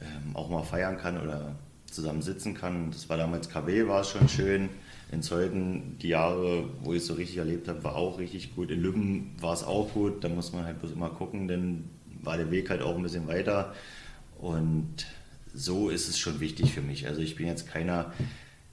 ähm, 0.00 0.34
auch 0.34 0.48
mal 0.48 0.62
feiern 0.62 0.96
kann 0.96 1.20
oder 1.20 1.56
zusammen 1.90 2.22
sitzen 2.22 2.54
kann. 2.54 2.90
Das 2.90 3.08
war 3.08 3.16
damals 3.16 3.48
KW, 3.50 3.88
war 3.88 4.02
es 4.02 4.10
schon 4.10 4.28
schön. 4.28 4.68
In 5.10 5.22
Zeuthen, 5.22 5.96
die 6.02 6.08
Jahre, 6.08 6.68
wo 6.82 6.92
ich 6.92 6.98
es 6.98 7.06
so 7.06 7.14
richtig 7.14 7.38
erlebt 7.38 7.66
habe, 7.68 7.82
war 7.82 7.96
auch 7.96 8.18
richtig 8.18 8.54
gut. 8.54 8.70
In 8.70 8.82
Lübben 8.82 9.34
war 9.40 9.54
es 9.54 9.64
auch 9.64 9.92
gut. 9.94 10.22
Da 10.22 10.28
muss 10.28 10.52
man 10.52 10.64
halt 10.64 10.80
bloß 10.80 10.92
immer 10.92 11.08
gucken, 11.08 11.48
denn 11.48 11.84
war 12.22 12.36
der 12.36 12.50
Weg 12.50 12.68
halt 12.68 12.82
auch 12.82 12.96
ein 12.96 13.02
bisschen 13.02 13.26
weiter. 13.26 13.74
Und 14.38 15.06
so 15.54 15.88
ist 15.88 16.08
es 16.08 16.18
schon 16.18 16.40
wichtig 16.40 16.72
für 16.72 16.82
mich. 16.82 17.06
Also 17.06 17.20
ich 17.20 17.36
bin 17.36 17.46
jetzt 17.46 17.66
keiner, 17.66 18.12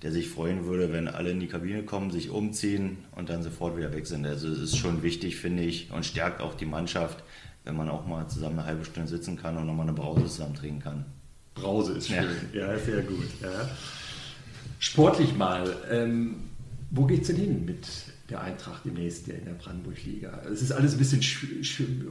der 0.01 0.12
sich 0.12 0.30
freuen 0.30 0.65
würde, 0.65 0.92
wenn 0.92 1.08
alle 1.08 1.32
in 1.32 1.39
die 1.39 1.48
Kabine 1.48 1.84
kommen, 1.84 2.12
sich 2.12 2.30
umziehen 2.30 2.98
und 3.15 3.30
dann 3.30 3.42
sofort 3.42 3.77
wieder 3.77 3.94
weg 3.94 4.06
sind. 4.06 4.25
Also 4.25 4.50
es 4.50 4.60
ist 4.60 4.77
schon 4.77 5.04
wichtig, 5.04 5.38
finde 5.38 5.63
ich, 5.63 5.92
und 5.92 6.06
stärkt 6.06 6.42
auch 6.42 6.54
die 6.54 6.65
Mannschaft, 6.65 7.24
wenn 7.63 7.75
man 7.75 7.89
auch 7.89 8.06
mal 8.06 8.27
zusammen 8.27 8.60
eine 8.60 8.68
halbe 8.68 8.86
Stunde 8.86 9.10
sitzen 9.10 9.38
kann 9.38 9.58
und 9.58 9.65
nochmal 9.65 9.88
eine 9.88 9.96
Brause 9.96 10.25
zusammen 10.25 10.56
trinken 10.56 10.82
kann. 10.82 11.06
Brause 11.56 11.94
ist 11.94 12.10
schön, 12.10 12.27
ja, 12.54 12.74
ja 12.74 12.77
sehr 12.77 13.01
gut. 13.01 13.27
Ja. 13.42 13.70
Sportlich 14.79 15.36
mal, 15.36 15.75
ähm, 15.89 16.36
wo 16.91 17.05
geht 17.05 17.22
es 17.22 17.27
denn 17.27 17.38
hin 17.38 17.65
mit 17.65 17.86
der 18.29 18.41
Eintracht 18.41 18.86
demnächst 18.86 19.27
in 19.27 19.46
der 19.46 19.53
Brandenburg-Liga? 19.53 20.44
Es 20.51 20.62
ist 20.62 20.72
alles 20.72 20.94
ein 20.94 20.98
bisschen 20.98 21.22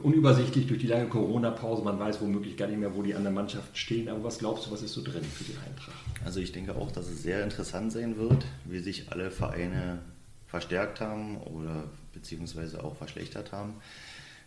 unübersichtlich 0.01 0.67
durch 0.67 0.79
die 0.79 0.87
lange 0.87 1.07
Corona-Pause. 1.07 1.83
Man 1.83 1.99
weiß 1.99 2.21
womöglich 2.21 2.57
gar 2.57 2.67
nicht 2.67 2.79
mehr, 2.79 2.95
wo 2.95 3.01
die 3.01 3.15
anderen 3.15 3.35
Mannschaften 3.35 3.75
stehen. 3.75 4.09
Aber 4.09 4.23
was 4.23 4.39
glaubst 4.39 4.67
du, 4.67 4.71
was 4.71 4.81
ist 4.81 4.93
so 4.93 5.03
drin 5.03 5.23
für 5.23 5.43
die 5.43 5.57
Eintracht? 5.57 6.03
Also 6.23 6.39
ich 6.39 6.51
denke 6.51 6.75
auch, 6.75 6.91
dass 6.91 7.07
es 7.09 7.23
sehr 7.23 7.43
interessant 7.43 7.91
sein 7.91 8.17
wird, 8.17 8.45
wie 8.65 8.79
sich 8.79 9.11
alle 9.11 9.31
Vereine 9.31 9.99
verstärkt 10.47 11.01
haben 11.01 11.37
oder 11.37 11.83
beziehungsweise 12.13 12.83
auch 12.83 12.95
verschlechtert 12.95 13.51
haben. 13.51 13.73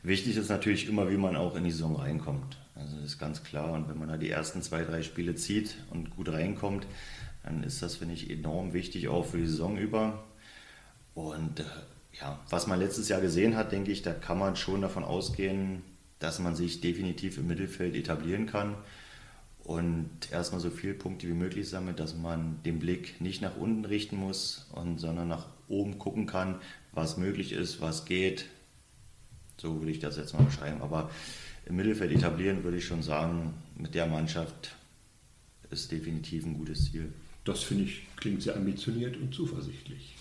Wichtig 0.03 0.37
ist 0.37 0.49
natürlich 0.49 0.89
immer, 0.89 1.11
wie 1.11 1.17
man 1.17 1.37
auch 1.37 1.57
in 1.57 1.65
die 1.65 1.71
Saison 1.71 1.97
reinkommt. 1.97 2.57
Also 2.75 2.97
das 2.97 3.07
ist 3.07 3.19
ganz 3.19 3.43
klar. 3.43 3.73
Und 3.73 3.89
wenn 3.89 3.99
man 3.99 4.09
da 4.09 4.17
die 4.17 4.31
ersten 4.31 4.63
zwei, 4.63 4.85
drei 4.85 5.03
Spiele 5.03 5.35
zieht 5.35 5.77
und 5.91 6.11
gut 6.11 6.29
reinkommt, 6.31 6.87
dann 7.49 7.63
ist 7.63 7.83
das, 7.83 7.97
finde 7.97 8.15
ich, 8.15 8.29
enorm 8.29 8.75
wichtig 8.75 9.09
auch 9.09 9.25
für 9.25 9.39
die 9.39 9.47
Saison 9.47 9.79
über. 9.79 10.23
Und 11.15 11.61
äh, 11.61 11.65
ja, 12.21 12.39
was 12.51 12.67
man 12.67 12.79
letztes 12.79 13.09
Jahr 13.09 13.23
gesehen 13.23 13.57
hat, 13.57 13.73
denke 13.73 13.91
ich, 13.91 14.03
da 14.03 14.13
kann 14.13 14.39
man 14.39 14.55
schon 14.55 14.83
davon 14.83 15.03
ausgehen, 15.03 15.83
dass 16.19 16.41
man 16.41 16.55
sich 16.55 16.81
definitiv 16.81 17.39
im 17.39 17.47
Mittelfeld 17.47 17.95
etablieren 17.95 18.47
kann 18.47 18.75
und 19.65 20.11
erstmal 20.31 20.61
so 20.61 20.69
viele 20.69 20.95
Punkte 20.95 21.27
wie 21.27 21.33
möglich 21.33 21.69
sammelt, 21.69 22.01
dass 22.01 22.17
man 22.17 22.63
den 22.65 22.79
Blick 22.81 23.21
nicht 23.21 23.41
nach 23.41 23.57
unten 23.57 23.85
richten 23.85 24.17
muss, 24.17 24.69
und, 24.73 24.99
sondern 24.99 25.29
nach 25.29 25.47
oben 25.69 25.99
gucken 25.99 26.27
kann, 26.27 26.57
was 26.93 27.17
möglich 27.17 27.53
ist, 27.53 27.81
was 27.81 28.05
geht. 28.05 28.47
So 29.57 29.81
würde 29.81 29.91
ich 29.91 30.01
das 30.01 30.17
jetzt 30.17 30.35
mal 30.35 30.45
beschreiben. 30.45 30.83
Aber 30.83 31.11
im 31.67 31.77
Mittelfeld 31.77 32.13
etablieren 32.13 32.65
würde 32.65 32.77
ich 32.77 32.85
schon 32.85 33.03
sagen, 33.03 33.55
mit 33.77 33.95
der 33.95 34.07
Mannschaft 34.07 34.77
ist 35.71 35.93
definitiv 35.93 36.45
ein 36.45 36.55
gutes 36.55 36.91
Ziel. 36.91 37.13
Das 37.49 37.63
finde 37.63 37.85
ich 37.85 38.03
klingt 38.17 38.43
sehr 38.43 38.57
ambitioniert 38.57 39.17
und 39.17 39.35
zuversichtlich. 39.35 40.15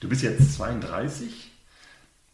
Du 0.00 0.08
bist 0.08 0.22
jetzt 0.22 0.54
32. 0.54 1.50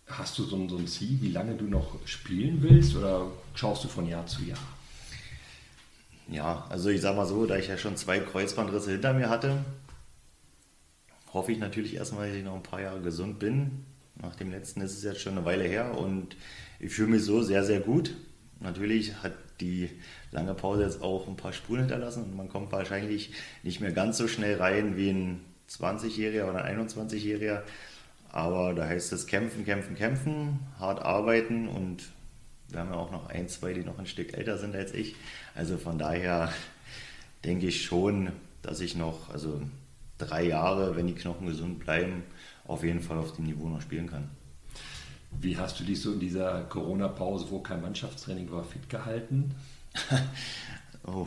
Hast 0.07 0.39
du 0.39 0.45
so 0.45 0.55
ein, 0.55 0.69
so 0.69 0.77
ein 0.77 0.87
Ziel, 0.87 1.21
wie 1.21 1.33
lange 1.33 1.57
du 1.57 1.65
noch 1.65 1.99
spielen 2.07 2.63
willst 2.63 2.95
oder 2.95 3.33
schaust 3.57 3.83
du 3.83 3.89
von 3.89 4.07
Jahr 4.07 4.27
zu 4.27 4.45
Jahr? 4.45 4.59
Ja, 6.29 6.67
also 6.69 6.89
ich 6.91 7.01
sag 7.01 7.17
mal 7.17 7.27
so, 7.27 7.47
da 7.47 7.57
ich 7.57 7.67
ja 7.67 7.77
schon 7.77 7.97
zwei 7.97 8.21
Kreuzbandrisse 8.21 8.93
hinter 8.93 9.13
mir 9.13 9.29
hatte, 9.29 9.65
hoffe 11.33 11.51
ich 11.51 11.59
natürlich 11.59 11.95
erstmal, 11.95 12.29
dass 12.29 12.37
ich 12.37 12.45
noch 12.45 12.55
ein 12.55 12.63
paar 12.63 12.81
Jahre 12.81 13.01
gesund 13.01 13.41
bin. 13.41 13.85
Nach 14.21 14.37
dem 14.37 14.53
letzten 14.53 14.83
ist 14.83 14.97
es 14.97 15.03
jetzt 15.03 15.21
schon 15.21 15.37
eine 15.37 15.45
Weile 15.45 15.65
her 15.65 15.99
und 15.99 16.37
ich 16.79 16.93
fühle 16.93 17.09
mich 17.09 17.25
so 17.25 17.43
sehr, 17.43 17.65
sehr 17.65 17.81
gut. 17.81 18.15
Natürlich 18.61 19.17
hat 19.23 19.33
die 19.61 19.91
lange 20.31 20.55
Pause 20.55 20.83
jetzt 20.85 21.03
auch 21.03 21.29
ein 21.29 21.37
paar 21.37 21.53
Spuren 21.53 21.81
hinterlassen 21.81 22.25
und 22.25 22.37
man 22.37 22.49
kommt 22.49 22.73
wahrscheinlich 22.73 23.33
nicht 23.63 23.81
mehr 23.81 23.93
ganz 23.93 24.19
so 24.19 24.29
schnell 24.29 24.57
rein 24.57 24.97
wie 24.97 25.11
ein 25.11 25.41
20-Jähriger 25.71 26.49
oder 26.49 26.65
ein 26.65 26.89
21-Jähriger. 26.89 27.63
Aber 28.31 28.73
da 28.75 28.87
heißt 28.87 29.13
es 29.13 29.27
kämpfen, 29.27 29.65
kämpfen, 29.65 29.95
kämpfen, 29.95 30.61
hart 30.79 31.03
arbeiten 31.03 31.69
und 31.69 32.05
wir 32.69 32.81
haben 32.81 32.91
ja 32.91 32.97
auch 32.97 33.11
noch 33.11 33.29
ein, 33.29 33.49
zwei, 33.49 33.75
die 33.75 33.85
noch 33.85 33.99
ein 33.99 34.07
Stück 34.07 34.33
älter 34.33 34.57
sind 34.57 34.75
als 34.75 34.95
ich. 34.95 35.17
Also 35.55 35.77
von 35.77 35.99
daher 35.99 36.53
denke 37.45 37.67
ich 37.67 37.85
schon, 37.85 38.33
dass 38.63 38.81
ich 38.81 38.97
noch, 38.97 39.31
also 39.31 39.61
drei 40.17 40.45
Jahre, 40.45 40.97
wenn 40.97 41.07
die 41.07 41.15
Knochen 41.15 41.47
gesund 41.47 41.81
bleiben, 41.81 42.23
auf 42.67 42.85
jeden 42.85 43.01
Fall 43.01 43.19
auf 43.19 43.37
dem 43.37 43.45
Niveau 43.45 43.69
noch 43.69 43.83
spielen 43.83 44.09
kann. 44.09 44.31
Wie 45.41 45.57
hast 45.57 45.81
du 45.81 45.85
dich 45.85 46.01
so 46.01 46.13
in 46.13 46.21
dieser 46.21 46.63
Corona-Pause, 46.65 47.47
wo 47.51 47.61
kein 47.61 47.81
Mannschaftstraining 47.81 48.51
war, 48.51 48.65
fit 48.65 48.89
gehalten? 48.89 49.55
oh, 51.07 51.27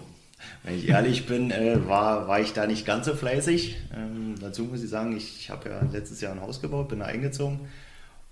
wenn 0.64 0.78
ich 0.78 0.88
ehrlich 0.90 1.26
bin, 1.26 1.52
äh, 1.52 1.88
war, 1.88 2.28
war 2.28 2.40
ich 2.40 2.54
da 2.54 2.68
nicht 2.68 2.86
ganz 2.86 3.06
so 3.06 3.16
fleißig. 3.16 3.78
Ähm, 3.96 4.36
dazu 4.40 4.64
muss 4.64 4.84
ich 4.84 4.90
sagen, 4.90 5.16
ich, 5.16 5.50
habe 5.50 5.70
ja 5.70 5.82
letztes 5.92 6.22
Jahr 6.22 6.34
ein 6.34 6.42
Haus 6.42 6.62
gebaut, 6.62 6.90
bin 6.90 7.00
da 7.00 7.06
eingezogen 7.06 7.62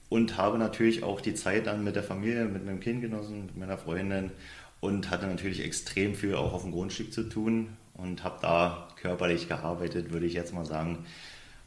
und 0.09 0.37
habe 0.37 0.57
natürlich 0.57 1.03
auch 1.03 1.21
die 1.21 1.33
Zeit 1.33 1.67
dann 1.67 1.83
mit 1.83 1.95
der 1.95 2.03
Familie, 2.03 2.45
mit 2.45 2.65
meinem 2.65 2.79
Kind 2.79 3.01
genossen, 3.01 3.47
mit 3.47 3.57
meiner 3.57 3.77
Freundin 3.77 4.31
und 4.79 5.09
hatte 5.09 5.27
natürlich 5.27 5.63
extrem 5.63 6.15
viel 6.15 6.35
auch 6.35 6.53
auf 6.53 6.63
dem 6.63 6.71
Grundstück 6.71 7.13
zu 7.13 7.23
tun 7.23 7.69
und 7.93 8.23
habe 8.23 8.37
da 8.41 8.87
körperlich 9.01 9.47
gearbeitet, 9.47 10.11
würde 10.11 10.25
ich 10.25 10.33
jetzt 10.33 10.53
mal 10.53 10.65
sagen. 10.65 11.05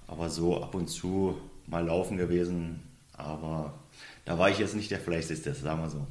Aber 0.06 0.28
so 0.28 0.62
ab 0.62 0.75
und 0.75 0.88
zu 0.88 1.36
mal 1.66 1.84
laufen 1.84 2.16
gewesen, 2.16 2.82
aber 3.12 3.75
da 4.26 4.38
war 4.38 4.50
ich 4.50 4.59
jetzt 4.59 4.76
nicht 4.76 4.90
der 4.90 5.00
fleißigste, 5.00 5.54
sagen 5.54 5.80
wir 5.80 5.88
so. 5.88 6.06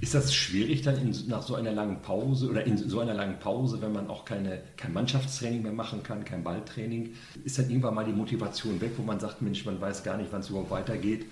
Ist 0.00 0.14
das 0.14 0.34
schwierig 0.34 0.82
dann 0.82 1.00
in, 1.00 1.14
nach 1.28 1.42
so 1.42 1.54
einer 1.54 1.72
langen 1.72 2.02
Pause 2.02 2.50
oder 2.50 2.64
in 2.64 2.76
so 2.76 3.00
einer 3.00 3.14
langen 3.14 3.38
Pause, 3.38 3.80
wenn 3.80 3.92
man 3.92 4.10
auch 4.10 4.26
keine, 4.26 4.60
kein 4.76 4.92
Mannschaftstraining 4.92 5.62
mehr 5.62 5.72
machen 5.72 6.02
kann, 6.02 6.24
kein 6.24 6.44
Balltraining? 6.44 7.14
Ist 7.44 7.58
dann 7.58 7.70
irgendwann 7.70 7.94
mal 7.94 8.04
die 8.04 8.12
Motivation 8.12 8.78
weg, 8.82 8.92
wo 8.98 9.02
man 9.02 9.20
sagt, 9.20 9.40
Mensch, 9.40 9.64
man 9.64 9.80
weiß 9.80 10.02
gar 10.02 10.18
nicht, 10.18 10.30
wann 10.32 10.40
es 10.40 10.50
überhaupt 10.50 10.70
weitergeht. 10.70 11.24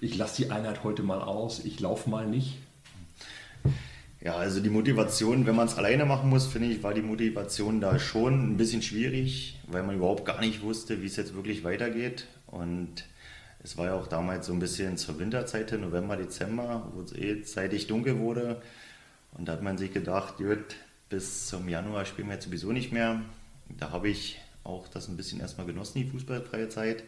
Ich 0.00 0.16
lasse 0.16 0.42
die 0.42 0.50
Einheit 0.50 0.82
heute 0.82 1.02
mal 1.02 1.20
aus, 1.20 1.64
ich 1.64 1.78
laufe 1.78 2.10
mal 2.10 2.26
nicht. 2.26 2.58
Ja, 4.22 4.34
also 4.34 4.60
die 4.60 4.70
Motivation, 4.70 5.46
wenn 5.46 5.54
man 5.54 5.66
es 5.66 5.76
alleine 5.76 6.06
machen 6.06 6.28
muss, 6.28 6.46
finde 6.46 6.68
ich, 6.68 6.82
war 6.82 6.92
die 6.92 7.02
Motivation 7.02 7.80
da 7.80 7.98
schon 7.98 8.52
ein 8.52 8.56
bisschen 8.56 8.82
schwierig, 8.82 9.58
weil 9.68 9.82
man 9.82 9.96
überhaupt 9.96 10.24
gar 10.24 10.40
nicht 10.40 10.62
wusste, 10.62 11.02
wie 11.02 11.06
es 11.06 11.16
jetzt 11.16 11.34
wirklich 11.34 11.62
weitergeht. 11.62 12.26
Und 12.46 13.04
es 13.62 13.76
war 13.76 13.86
ja 13.86 13.94
auch 13.94 14.06
damals 14.06 14.46
so 14.46 14.52
ein 14.52 14.58
bisschen 14.58 14.96
zur 14.96 15.18
Winterzeit, 15.18 15.72
November, 15.72 16.16
Dezember, 16.16 16.90
wo 16.94 17.02
es 17.02 17.12
eh 17.12 17.42
zeitig 17.42 17.86
dunkel 17.86 18.18
wurde. 18.18 18.62
Und 19.32 19.46
da 19.46 19.52
hat 19.52 19.62
man 19.62 19.78
sich 19.78 19.92
gedacht, 19.92 20.38
gut, 20.38 20.76
bis 21.08 21.46
zum 21.46 21.68
Januar 21.68 22.04
spielen 22.04 22.28
wir 22.28 22.34
jetzt 22.34 22.46
sowieso 22.46 22.72
nicht 22.72 22.92
mehr. 22.92 23.20
Da 23.68 23.90
habe 23.90 24.08
ich 24.08 24.40
auch 24.64 24.88
das 24.88 25.08
ein 25.08 25.16
bisschen 25.16 25.40
erstmal 25.40 25.66
genossen, 25.66 25.98
die 25.98 26.08
fußballfreie 26.08 26.68
Zeit. 26.68 27.04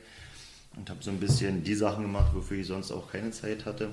Und 0.77 0.89
habe 0.89 1.03
so 1.03 1.11
ein 1.11 1.21
bisschen 1.21 1.65
die 1.65 1.75
Sachen 1.75 2.03
gemacht, 2.03 2.35
wofür 2.35 2.59
ich 2.59 2.67
sonst 2.67 2.93
auch 2.93 3.11
keine 3.11 3.31
Zeit 3.31 3.67
hatte. 3.67 3.93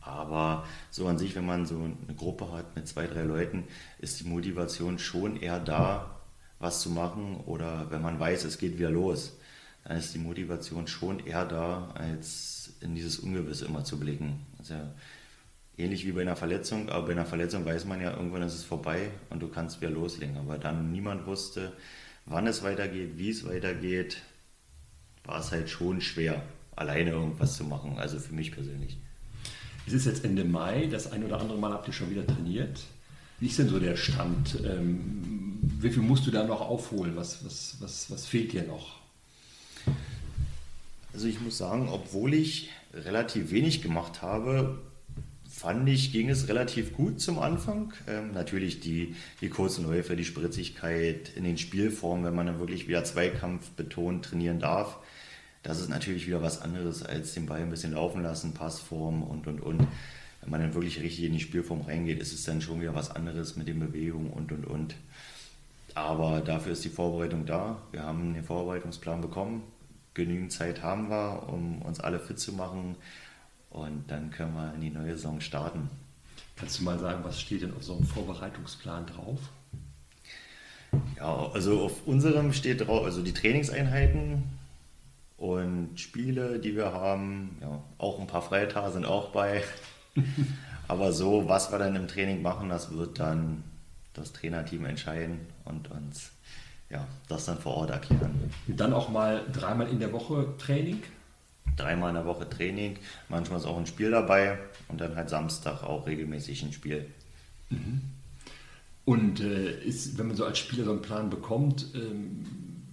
Aber 0.00 0.66
so 0.90 1.06
an 1.06 1.18
sich, 1.18 1.34
wenn 1.34 1.46
man 1.46 1.66
so 1.66 1.76
eine 1.76 2.16
Gruppe 2.16 2.52
hat 2.52 2.76
mit 2.76 2.86
zwei, 2.86 3.06
drei 3.06 3.22
Leuten, 3.22 3.64
ist 3.98 4.20
die 4.20 4.24
Motivation 4.24 4.98
schon 4.98 5.36
eher 5.36 5.60
da, 5.60 6.20
was 6.58 6.80
zu 6.80 6.90
machen. 6.90 7.40
Oder 7.46 7.90
wenn 7.90 8.02
man 8.02 8.20
weiß, 8.20 8.44
es 8.44 8.58
geht 8.58 8.78
wieder 8.78 8.90
los, 8.90 9.36
dann 9.84 9.98
ist 9.98 10.14
die 10.14 10.18
Motivation 10.18 10.86
schon 10.86 11.24
eher 11.26 11.44
da, 11.44 11.90
als 11.94 12.72
in 12.80 12.94
dieses 12.94 13.18
Ungewisse 13.18 13.66
immer 13.66 13.84
zu 13.84 13.98
blicken. 14.00 14.40
Also 14.58 14.74
ähnlich 15.76 16.06
wie 16.06 16.12
bei 16.12 16.22
einer 16.22 16.36
Verletzung, 16.36 16.88
aber 16.88 17.06
bei 17.06 17.12
einer 17.12 17.26
Verletzung 17.26 17.64
weiß 17.64 17.84
man 17.84 18.00
ja, 18.00 18.16
irgendwann 18.16 18.42
ist 18.42 18.54
es 18.54 18.64
vorbei 18.64 19.10
und 19.30 19.40
du 19.40 19.48
kannst 19.48 19.80
wieder 19.80 19.90
loslegen. 19.90 20.38
Aber 20.38 20.58
dann 20.58 20.90
niemand 20.90 21.26
wusste, 21.26 21.72
wann 22.24 22.46
es 22.46 22.62
weitergeht, 22.62 23.18
wie 23.18 23.30
es 23.30 23.46
weitergeht, 23.46 24.22
war 25.24 25.40
es 25.40 25.52
halt 25.52 25.68
schon 25.68 26.00
schwer, 26.00 26.42
alleine 26.76 27.10
irgendwas 27.10 27.56
zu 27.56 27.64
machen. 27.64 27.98
Also 27.98 28.18
für 28.18 28.34
mich 28.34 28.52
persönlich. 28.52 28.98
Es 29.86 29.92
ist 29.92 30.06
jetzt 30.06 30.24
Ende 30.24 30.44
Mai, 30.44 30.86
das 30.90 31.12
ein 31.12 31.24
oder 31.24 31.40
andere 31.40 31.58
Mal 31.58 31.72
habt 31.72 31.88
ihr 31.88 31.92
schon 31.92 32.08
wieder 32.08 32.26
trainiert. 32.26 32.80
Wie 33.38 33.48
ist 33.48 33.58
denn 33.58 33.68
so 33.68 33.78
der 33.78 33.96
Stand? 33.96 34.60
Ähm, 34.64 35.58
wie 35.60 35.90
viel 35.90 36.02
musst 36.02 36.26
du 36.26 36.30
da 36.30 36.44
noch 36.44 36.62
aufholen? 36.62 37.16
Was, 37.16 37.44
was, 37.44 37.76
was, 37.80 38.10
was 38.10 38.24
fehlt 38.24 38.52
dir 38.52 38.62
noch? 38.62 39.03
Also 41.14 41.28
ich 41.28 41.40
muss 41.40 41.56
sagen, 41.56 41.88
obwohl 41.90 42.34
ich 42.34 42.70
relativ 42.92 43.52
wenig 43.52 43.82
gemacht 43.82 44.20
habe, 44.20 44.80
fand 45.48 45.88
ich, 45.88 46.10
ging 46.10 46.28
es 46.28 46.48
relativ 46.48 46.92
gut 46.92 47.20
zum 47.20 47.38
Anfang. 47.38 47.92
Ähm, 48.08 48.32
natürlich 48.32 48.80
die, 48.80 49.14
die 49.40 49.48
kurzen 49.48 49.84
Läufe, 49.86 50.16
die 50.16 50.24
Spritzigkeit 50.24 51.30
in 51.36 51.44
den 51.44 51.56
Spielformen, 51.56 52.24
wenn 52.24 52.34
man 52.34 52.46
dann 52.46 52.58
wirklich 52.58 52.88
wieder 52.88 53.04
Zweikampf 53.04 53.70
betont 53.70 54.24
trainieren 54.24 54.58
darf, 54.58 54.98
das 55.62 55.80
ist 55.80 55.88
natürlich 55.88 56.26
wieder 56.26 56.42
was 56.42 56.60
anderes 56.60 57.04
als 57.04 57.32
den 57.32 57.46
Ball 57.46 57.60
ein 57.60 57.70
bisschen 57.70 57.92
laufen 57.92 58.24
lassen, 58.24 58.52
Passform 58.52 59.22
und 59.22 59.46
und 59.46 59.60
und. 59.60 59.86
Wenn 60.40 60.50
man 60.50 60.60
dann 60.60 60.74
wirklich 60.74 61.00
richtig 61.00 61.24
in 61.24 61.32
die 61.32 61.40
Spielform 61.40 61.82
reingeht, 61.82 62.20
ist 62.20 62.34
es 62.34 62.44
dann 62.44 62.60
schon 62.60 62.80
wieder 62.80 62.94
was 62.96 63.12
anderes 63.12 63.54
mit 63.54 63.68
den 63.68 63.78
Bewegungen 63.78 64.30
und 64.30 64.50
und 64.50 64.66
und. 64.66 64.96
Aber 65.94 66.40
dafür 66.40 66.72
ist 66.72 66.84
die 66.84 66.88
Vorbereitung 66.88 67.46
da. 67.46 67.80
Wir 67.92 68.02
haben 68.02 68.34
den 68.34 68.42
Vorbereitungsplan 68.42 69.20
bekommen. 69.20 69.62
Genügend 70.14 70.52
Zeit 70.52 70.82
haben 70.82 71.10
wir, 71.10 71.48
um 71.48 71.82
uns 71.82 72.00
alle 72.00 72.20
fit 72.20 72.38
zu 72.38 72.52
machen. 72.52 72.96
Und 73.70 74.04
dann 74.08 74.30
können 74.30 74.54
wir 74.54 74.72
in 74.74 74.80
die 74.80 74.90
neue 74.90 75.16
Saison 75.16 75.40
starten. 75.40 75.90
Kannst 76.56 76.78
du 76.78 76.84
mal 76.84 76.98
sagen, 76.98 77.24
was 77.24 77.40
steht 77.40 77.62
denn 77.62 77.74
auf 77.74 77.82
so 77.82 77.96
einem 77.96 78.04
Vorbereitungsplan 78.04 79.06
drauf? 79.06 79.40
Ja, 81.16 81.50
also 81.52 81.82
auf 81.82 82.06
unserem 82.06 82.52
steht 82.52 82.86
drauf, 82.86 83.04
also 83.04 83.22
die 83.22 83.32
Trainingseinheiten, 83.32 84.44
und 85.36 86.00
Spiele, 86.00 86.58
die 86.58 86.76
wir 86.76 86.92
haben, 86.92 87.58
ja, 87.60 87.82
auch 87.98 88.20
ein 88.20 88.26
paar 88.26 88.42
Freitage 88.42 88.92
sind 88.92 89.04
auch 89.04 89.30
bei. 89.30 89.62
Aber 90.88 91.12
so, 91.12 91.48
was 91.48 91.72
wir 91.72 91.78
dann 91.78 91.96
im 91.96 92.08
Training 92.08 92.42
machen, 92.42 92.68
das 92.68 92.92
wird 92.92 93.18
dann 93.18 93.64
das 94.12 94.32
Trainerteam 94.32 94.84
entscheiden 94.84 95.40
und 95.64 95.90
uns 95.90 96.30
ja, 96.90 97.06
das 97.28 97.44
dann 97.46 97.58
vor 97.58 97.76
Ort 97.76 97.90
erklären. 97.90 98.52
Und 98.66 98.78
dann 98.78 98.92
auch 98.92 99.08
mal 99.08 99.42
dreimal 99.52 99.88
in 99.88 99.98
der 99.98 100.12
Woche 100.12 100.54
Training? 100.58 101.02
Dreimal 101.76 102.10
in 102.10 102.16
der 102.16 102.26
Woche 102.26 102.48
Training, 102.48 102.98
manchmal 103.28 103.58
ist 103.58 103.66
auch 103.66 103.78
ein 103.78 103.86
Spiel 103.86 104.10
dabei 104.10 104.58
und 104.88 105.00
dann 105.00 105.16
halt 105.16 105.28
Samstag 105.28 105.82
auch 105.82 106.06
regelmäßig 106.06 106.62
ein 106.62 106.72
Spiel. 106.72 107.06
Mhm. 107.70 108.02
Und 109.04 109.40
äh, 109.40 109.82
ist, 109.82 110.16
wenn 110.16 110.28
man 110.28 110.36
so 110.36 110.44
als 110.44 110.58
Spieler 110.58 110.84
so 110.84 110.92
einen 110.92 111.02
Plan 111.02 111.30
bekommt, 111.30 111.86
ähm, 111.94 112.44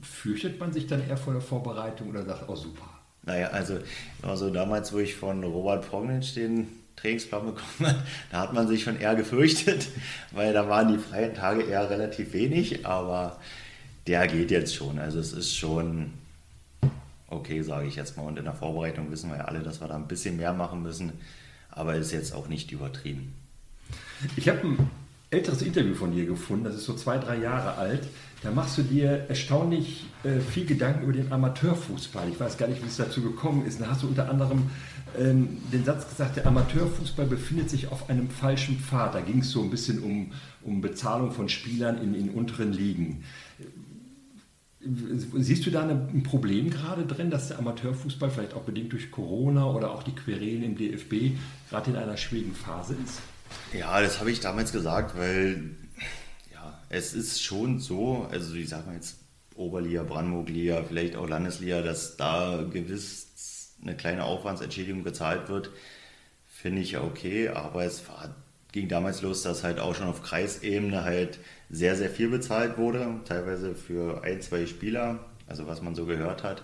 fürchtet 0.02 0.60
man 0.60 0.74
sich 0.74 0.88
dann 0.88 1.08
eher 1.08 1.18
vor 1.18 1.34
der 1.34 1.42
Vorbereitung 1.42 2.10
oder 2.10 2.26
sagt, 2.26 2.50
oh 2.50 2.56
super? 2.56 2.90
Naja, 3.24 3.48
also, 3.50 3.80
also 4.24 4.50
damals, 4.50 4.92
wo 4.94 5.00
ich 5.00 5.16
von 5.16 5.44
Robert 5.44 5.88
Prognitsch 5.88 6.36
den 6.36 6.68
Trainingsplan 6.96 7.46
bekommen 7.46 7.92
habe, 7.92 8.04
da 8.32 8.40
hat 8.42 8.54
man 8.54 8.68
sich 8.68 8.84
schon 8.84 9.00
eher 9.00 9.16
gefürchtet, 9.16 9.88
weil 10.32 10.54
da 10.54 10.68
waren 10.68 10.92
die 10.92 11.00
freien 11.00 11.34
Tage 11.34 11.64
eher 11.64 11.90
relativ 11.90 12.34
wenig, 12.34 12.86
aber 12.86 13.40
der 14.08 14.28
geht 14.28 14.52
jetzt 14.52 14.76
schon. 14.76 15.00
Also 15.00 15.20
es 15.20 15.34
ist 15.34 15.56
schon 15.56 16.14
okay, 17.32 17.62
sage 17.62 17.88
ich 17.88 17.96
jetzt 17.96 18.18
mal. 18.18 18.24
Und 18.24 18.38
in 18.38 18.46
der 18.46 18.54
Vorbereitung 18.54 19.10
wissen 19.12 19.30
wir 19.30 19.38
ja 19.38 19.46
alle, 19.46 19.62
dass 19.62 19.82
wir 19.82 19.88
da 19.88 19.96
ein 19.96 20.08
bisschen 20.08 20.38
mehr 20.38 20.54
machen 20.54 20.84
müssen, 20.84 21.14
aber 21.70 21.96
ist 21.96 22.12
jetzt 22.12 22.34
auch 22.34 22.48
nicht 22.48 22.72
übertrieben. 22.72 23.34
Ich 24.36 24.48
habe 24.50 24.60
ein 24.60 24.90
älteres 25.32 25.62
Interview 25.62 25.96
von 25.96 26.12
dir 26.12 26.26
gefunden, 26.26 26.66
das 26.66 26.76
ist 26.76 26.86
so 26.86 26.94
zwei, 26.94 27.18
drei 27.18 27.38
Jahre 27.38 27.76
alt. 27.76 28.08
Da 28.44 28.52
machst 28.52 28.78
du 28.78 28.82
dir 28.82 29.26
erstaunlich 29.30 30.06
äh, 30.24 30.40
viel 30.40 30.66
Gedanken 30.66 31.04
über 31.04 31.14
den 31.14 31.32
Amateurfußball. 31.32 32.28
Ich 32.30 32.40
weiß 32.40 32.58
gar 32.58 32.68
nicht, 32.68 32.84
wie 32.84 32.88
es 32.88 32.98
dazu 32.98 33.22
gekommen 33.22 33.66
ist. 33.66 33.80
Da 33.80 33.88
hast 33.88 34.02
du 34.02 34.08
unter 34.08 34.30
anderem 34.30 34.70
ähm, 35.18 35.60
den 35.72 35.86
Satz 35.86 36.10
gesagt, 36.10 36.38
der 36.38 36.48
Amateurfußball 36.48 37.28
befindet 37.28 37.70
sich 37.70 37.92
auf 37.92 38.10
einem 38.10 38.30
falschen 38.30 38.80
Pfad. 38.80 39.14
Da 39.14 39.22
ging 39.22 39.40
es 39.40 39.52
so 39.52 39.62
ein 39.62 39.70
bisschen 39.70 40.02
um, 40.02 40.32
um 40.64 40.82
Bezahlung 40.82 41.32
von 41.32 41.50
Spielern 41.50 42.02
in, 42.02 42.16
in 42.16 42.30
unteren 42.32 42.74
Ligen. 42.74 43.24
Siehst 45.36 45.66
du 45.66 45.72
da 45.72 45.88
ein 45.88 46.24
Problem 46.24 46.70
gerade 46.70 47.06
drin, 47.06 47.30
dass 47.30 47.50
der 47.50 47.60
Amateurfußball 47.60 48.32
vielleicht 48.32 48.54
auch 48.54 48.64
bedingt 48.64 48.92
durch 48.94 49.12
Corona 49.12 49.66
oder 49.66 49.92
auch 49.92 50.04
die 50.04 50.16
Querelen 50.16 50.64
im 50.64 50.76
DFB 50.76 51.38
gerade 51.70 51.92
in 51.92 51.98
einer 51.98 52.18
schwierigen 52.18 52.56
Phase 52.56 52.96
ist? 53.04 53.20
Ja, 53.78 54.02
das 54.02 54.20
habe 54.20 54.32
ich 54.32 54.40
damals 54.40 54.72
gesagt, 54.72 55.18
weil 55.18 55.72
ja, 56.54 56.80
es 56.90 57.14
ist 57.14 57.44
schon 57.44 57.80
so, 57.80 58.28
also 58.32 58.56
ich 58.56 58.70
sage 58.70 58.88
mal 58.88 58.96
jetzt 58.96 59.18
Oberliga, 59.56 60.04
Brandenburg-Liga, 60.04 60.84
vielleicht 60.88 61.16
auch 61.16 61.28
Landesliga, 61.28 61.82
dass 61.82 62.18
da 62.18 62.64
gewiss 62.72 63.76
eine 63.82 63.96
kleine 63.96 64.24
Aufwandsentschädigung 64.24 65.04
gezahlt 65.04 65.50
wird, 65.50 65.70
finde 66.48 66.82
ich 66.82 66.92
ja 66.92 67.04
okay, 67.04 67.50
aber 67.50 67.84
es 67.84 68.08
war, 68.08 68.36
ging 68.72 68.88
damals 68.88 69.22
los, 69.22 69.44
dass 69.44 69.64
halt 69.64 69.80
auch 69.80 69.96
schon 69.96 70.08
auf 70.08 70.24
Kreisebene 70.24 71.04
halt 71.04 71.40
sehr, 71.70 71.96
sehr 71.96 72.10
viel 72.10 72.30
bezahlt 72.30 72.78
wurde, 72.78 73.20
teilweise 73.26 73.76
für 73.76 74.24
ein, 74.24 74.42
zwei 74.42 74.66
Spieler, 74.66 75.20
also 75.48 75.68
was 75.68 75.82
man 75.82 75.96
so 75.96 76.06
gehört 76.06 76.44
hat. 76.44 76.64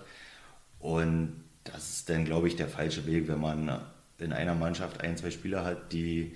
Und 0.78 1.44
das 1.64 1.90
ist 1.90 2.08
dann, 2.08 2.24
glaube 2.24 2.48
ich, 2.48 2.56
der 2.56 2.68
falsche 2.68 3.06
Weg, 3.06 3.28
wenn 3.28 3.40
man 3.40 3.80
in 4.18 4.32
einer 4.32 4.54
Mannschaft 4.54 5.00
ein, 5.00 5.16
zwei 5.16 5.30
Spieler 5.30 5.64
hat, 5.64 5.92
die 5.92 6.34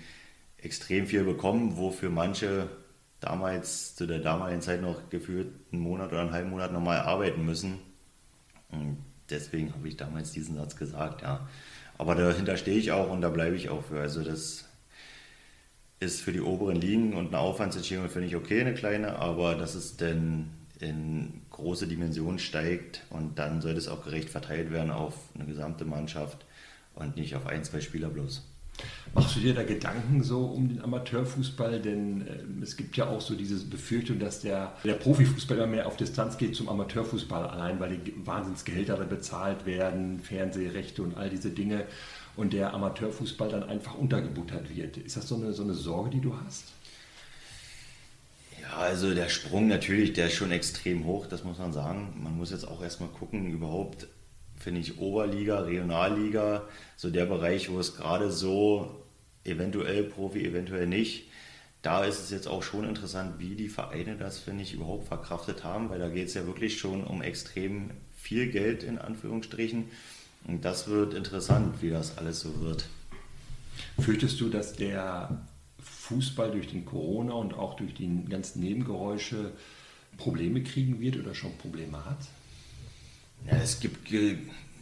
extrem 0.59 1.07
viel 1.07 1.25
bekommen, 1.25 1.77
wofür 1.77 2.11
manche 2.11 2.69
damals 3.21 3.95
zu 3.95 4.07
der 4.07 4.19
damaligen 4.19 4.61
Zeit 4.61 4.83
noch 4.83 5.09
gefühlt 5.11 5.49
einen 5.73 5.83
Monat 5.83 6.13
oder 6.13 6.23
einen 6.23 6.33
halben 6.33 6.51
Monat 6.51 6.73
nochmal 6.73 7.01
arbeiten 7.01 7.45
müssen. 7.45 7.79
Und 8.71 8.99
deswegen 9.31 9.73
habe 9.73 9.89
ich 9.89 9.97
damals 9.97 10.33
diesen 10.33 10.57
Satz 10.57 10.77
gesagt, 10.77 11.23
ja. 11.23 11.49
Aber 11.99 12.15
dahinter 12.15 12.57
stehe 12.57 12.79
ich 12.79 12.91
auch 12.91 13.11
und 13.11 13.21
da 13.21 13.29
bleibe 13.29 13.55
ich 13.55 13.69
auch 13.69 13.85
für. 13.85 14.01
Also 14.01 14.25
das 14.25 14.69
ist 16.03 16.21
für 16.21 16.33
die 16.33 16.41
oberen 16.41 16.77
Ligen 16.77 17.15
und 17.15 17.29
eine 17.29 17.39
Aufwandsentschädigung 17.39 18.11
finde 18.11 18.29
ich 18.29 18.37
okay, 18.37 18.61
eine 18.61 18.75
kleine, 18.75 19.19
aber 19.19 19.55
dass 19.55 19.75
es 19.75 19.97
denn 19.97 20.51
in 20.81 21.43
große 21.51 21.87
Dimensionen 21.87 22.41
steigt 22.41 23.05
und 23.11 23.39
dann 23.39 23.61
sollte 23.61 23.79
es 23.79 23.89
auch 23.89 24.05
gerecht 24.05 24.29
verteilt 24.29 24.73
werden 24.73 24.91
auf 24.91 25.15
eine 25.35 25.47
gesamte 25.47 25.85
Mannschaft 25.85 26.45
und 26.97 27.17
nicht 27.17 27.37
auf 27.37 27.47
ein, 27.47 27.63
zwei 27.63 27.81
Spieler 27.81 28.09
bloß. 28.09 28.43
Machst 29.15 29.37
du 29.37 29.41
dir 29.41 29.55
da 29.55 29.63
Gedanken 29.63 30.23
so 30.23 30.47
um 30.47 30.69
den 30.69 30.83
Amateurfußball? 30.83 31.81
Denn 31.81 32.27
äh, 32.27 32.63
es 32.63 32.77
gibt 32.77 32.97
ja 32.97 33.07
auch 33.07 33.21
so 33.21 33.35
diese 33.35 33.63
Befürchtung, 33.67 34.19
dass 34.19 34.41
der, 34.41 34.73
der 34.83 34.95
Profifußballer 34.95 35.67
mehr 35.67 35.87
auf 35.87 35.97
Distanz 35.97 36.39
geht 36.39 36.57
zum 36.57 36.69
Amateurfußball 36.69 37.47
allein, 37.47 37.79
weil 37.79 37.99
die 37.99 38.15
Wahnsinnsgehälter 38.27 38.97
bezahlt 39.05 39.67
werden, 39.67 40.21
Fernsehrechte 40.21 41.03
und 41.03 41.17
all 41.17 41.29
diese 41.29 41.51
Dinge 41.51 41.85
und 42.37 42.53
der 42.53 42.73
Amateurfußball 42.75 43.49
dann 43.49 43.65
einfach 43.65 43.95
untergebuttert 43.95 44.75
wird. 44.75 44.97
Ist 44.97 45.17
das 45.17 45.29
so 45.29 45.37
eine, 45.37 45.53
so 45.53 45.63
eine 45.63 45.75
Sorge, 45.75 46.11
die 46.11 46.21
du 46.21 46.37
hast? 46.45 46.73
Ja, 48.61 48.77
also 48.77 49.15
der 49.15 49.29
Sprung 49.29 49.69
natürlich, 49.69 50.13
der 50.13 50.27
ist 50.27 50.35
schon 50.35 50.53
extrem 50.53 51.05
hoch, 51.05 51.27
das 51.27 51.45
muss 51.45 51.59
man 51.59 51.73
sagen. 51.73 52.15
Man 52.23 52.37
muss 52.37 52.51
jetzt 52.51 52.67
auch 52.67 52.83
erstmal 52.83 53.09
gucken, 53.11 53.51
überhaupt 53.51 54.07
finde 54.57 54.81
ich 54.81 54.99
Oberliga, 54.99 55.61
Regionalliga, 55.61 56.63
so 56.97 57.11
der 57.11 57.27
Bereich, 57.27 57.71
wo 57.71 57.81
es 57.81 57.97
gerade 57.97 58.31
so 58.31 59.03
eventuell 59.45 60.05
Profi, 60.05 60.47
eventuell 60.47 60.87
nicht. 60.87 61.29
Da 61.83 62.05
ist 62.05 62.21
es 62.21 62.31
jetzt 62.31 62.47
auch 62.47 62.63
schon 62.63 62.89
interessant, 62.89 63.41
wie 63.41 63.57
die 63.57 63.69
Vereine 63.69 64.17
das, 64.17 64.39
finde 64.39 64.63
ich, 64.63 64.73
überhaupt 64.73 65.09
verkraftet 65.09 65.65
haben, 65.65 65.91
weil 65.91 65.99
da 65.99 66.09
geht 66.09 66.29
es 66.29 66.35
ja 66.35 66.47
wirklich 66.47 66.79
schon 66.79 67.03
um 67.03 67.23
extrem 67.23 67.91
viel 68.13 68.53
Geld 68.53 68.85
in 68.85 68.99
Anführungsstrichen. 68.99 69.91
Und 70.47 70.65
das 70.65 70.89
wird 70.89 71.15
interessant, 71.15 71.81
wie 71.83 71.91
das 71.91 72.19
alles 72.19 72.41
so 72.41 72.61
wird. 72.61 72.89
Fürchtest 73.99 74.41
du, 74.41 74.49
dass 74.49 74.75
der 74.75 75.47
Fußball 75.81 76.51
durch 76.51 76.69
den 76.69 76.85
Corona 76.85 77.35
und 77.35 77.55
auch 77.55 77.75
durch 77.75 77.95
die 77.95 78.25
ganzen 78.29 78.61
Nebengeräusche 78.61 79.53
Probleme 80.17 80.63
kriegen 80.63 81.01
wird 81.01 81.17
oder 81.17 81.35
schon 81.35 81.57
Probleme 81.59 82.05
hat? 82.05 82.19
Ja, 83.47 83.57
es 83.57 83.81
gibt 83.81 84.09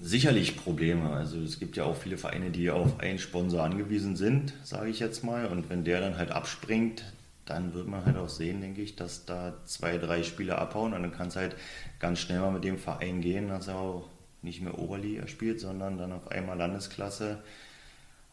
sicherlich 0.02 0.56
Probleme. 0.56 1.10
Also 1.10 1.40
es 1.40 1.58
gibt 1.58 1.76
ja 1.76 1.84
auch 1.84 1.96
viele 1.96 2.18
Vereine, 2.18 2.50
die 2.50 2.70
auf 2.70 3.00
einen 3.00 3.18
Sponsor 3.18 3.62
angewiesen 3.62 4.16
sind, 4.16 4.54
sage 4.64 4.90
ich 4.90 4.98
jetzt 4.98 5.24
mal. 5.24 5.46
Und 5.46 5.70
wenn 5.70 5.84
der 5.84 6.00
dann 6.00 6.16
halt 6.16 6.30
abspringt, 6.30 7.04
dann 7.46 7.74
wird 7.74 7.88
man 7.88 8.04
halt 8.04 8.16
auch 8.16 8.28
sehen, 8.28 8.60
denke 8.60 8.80
ich, 8.80 8.96
dass 8.96 9.24
da 9.24 9.54
zwei, 9.64 9.98
drei 9.98 10.22
Spieler 10.22 10.58
abhauen 10.58 10.94
und 10.94 11.02
dann 11.02 11.12
kann 11.12 11.28
es 11.28 11.36
halt 11.36 11.56
ganz 11.98 12.20
schnell 12.20 12.40
mal 12.40 12.52
mit 12.52 12.64
dem 12.64 12.78
Verein 12.78 13.20
gehen, 13.20 13.48
dass 13.48 13.66
er 13.68 13.76
auch 13.76 14.08
nicht 14.42 14.62
mehr 14.62 14.78
Oberliga 14.78 15.26
spielt, 15.26 15.60
sondern 15.60 15.98
dann 15.98 16.12
auf 16.12 16.30
einmal 16.30 16.56
Landesklasse 16.56 17.42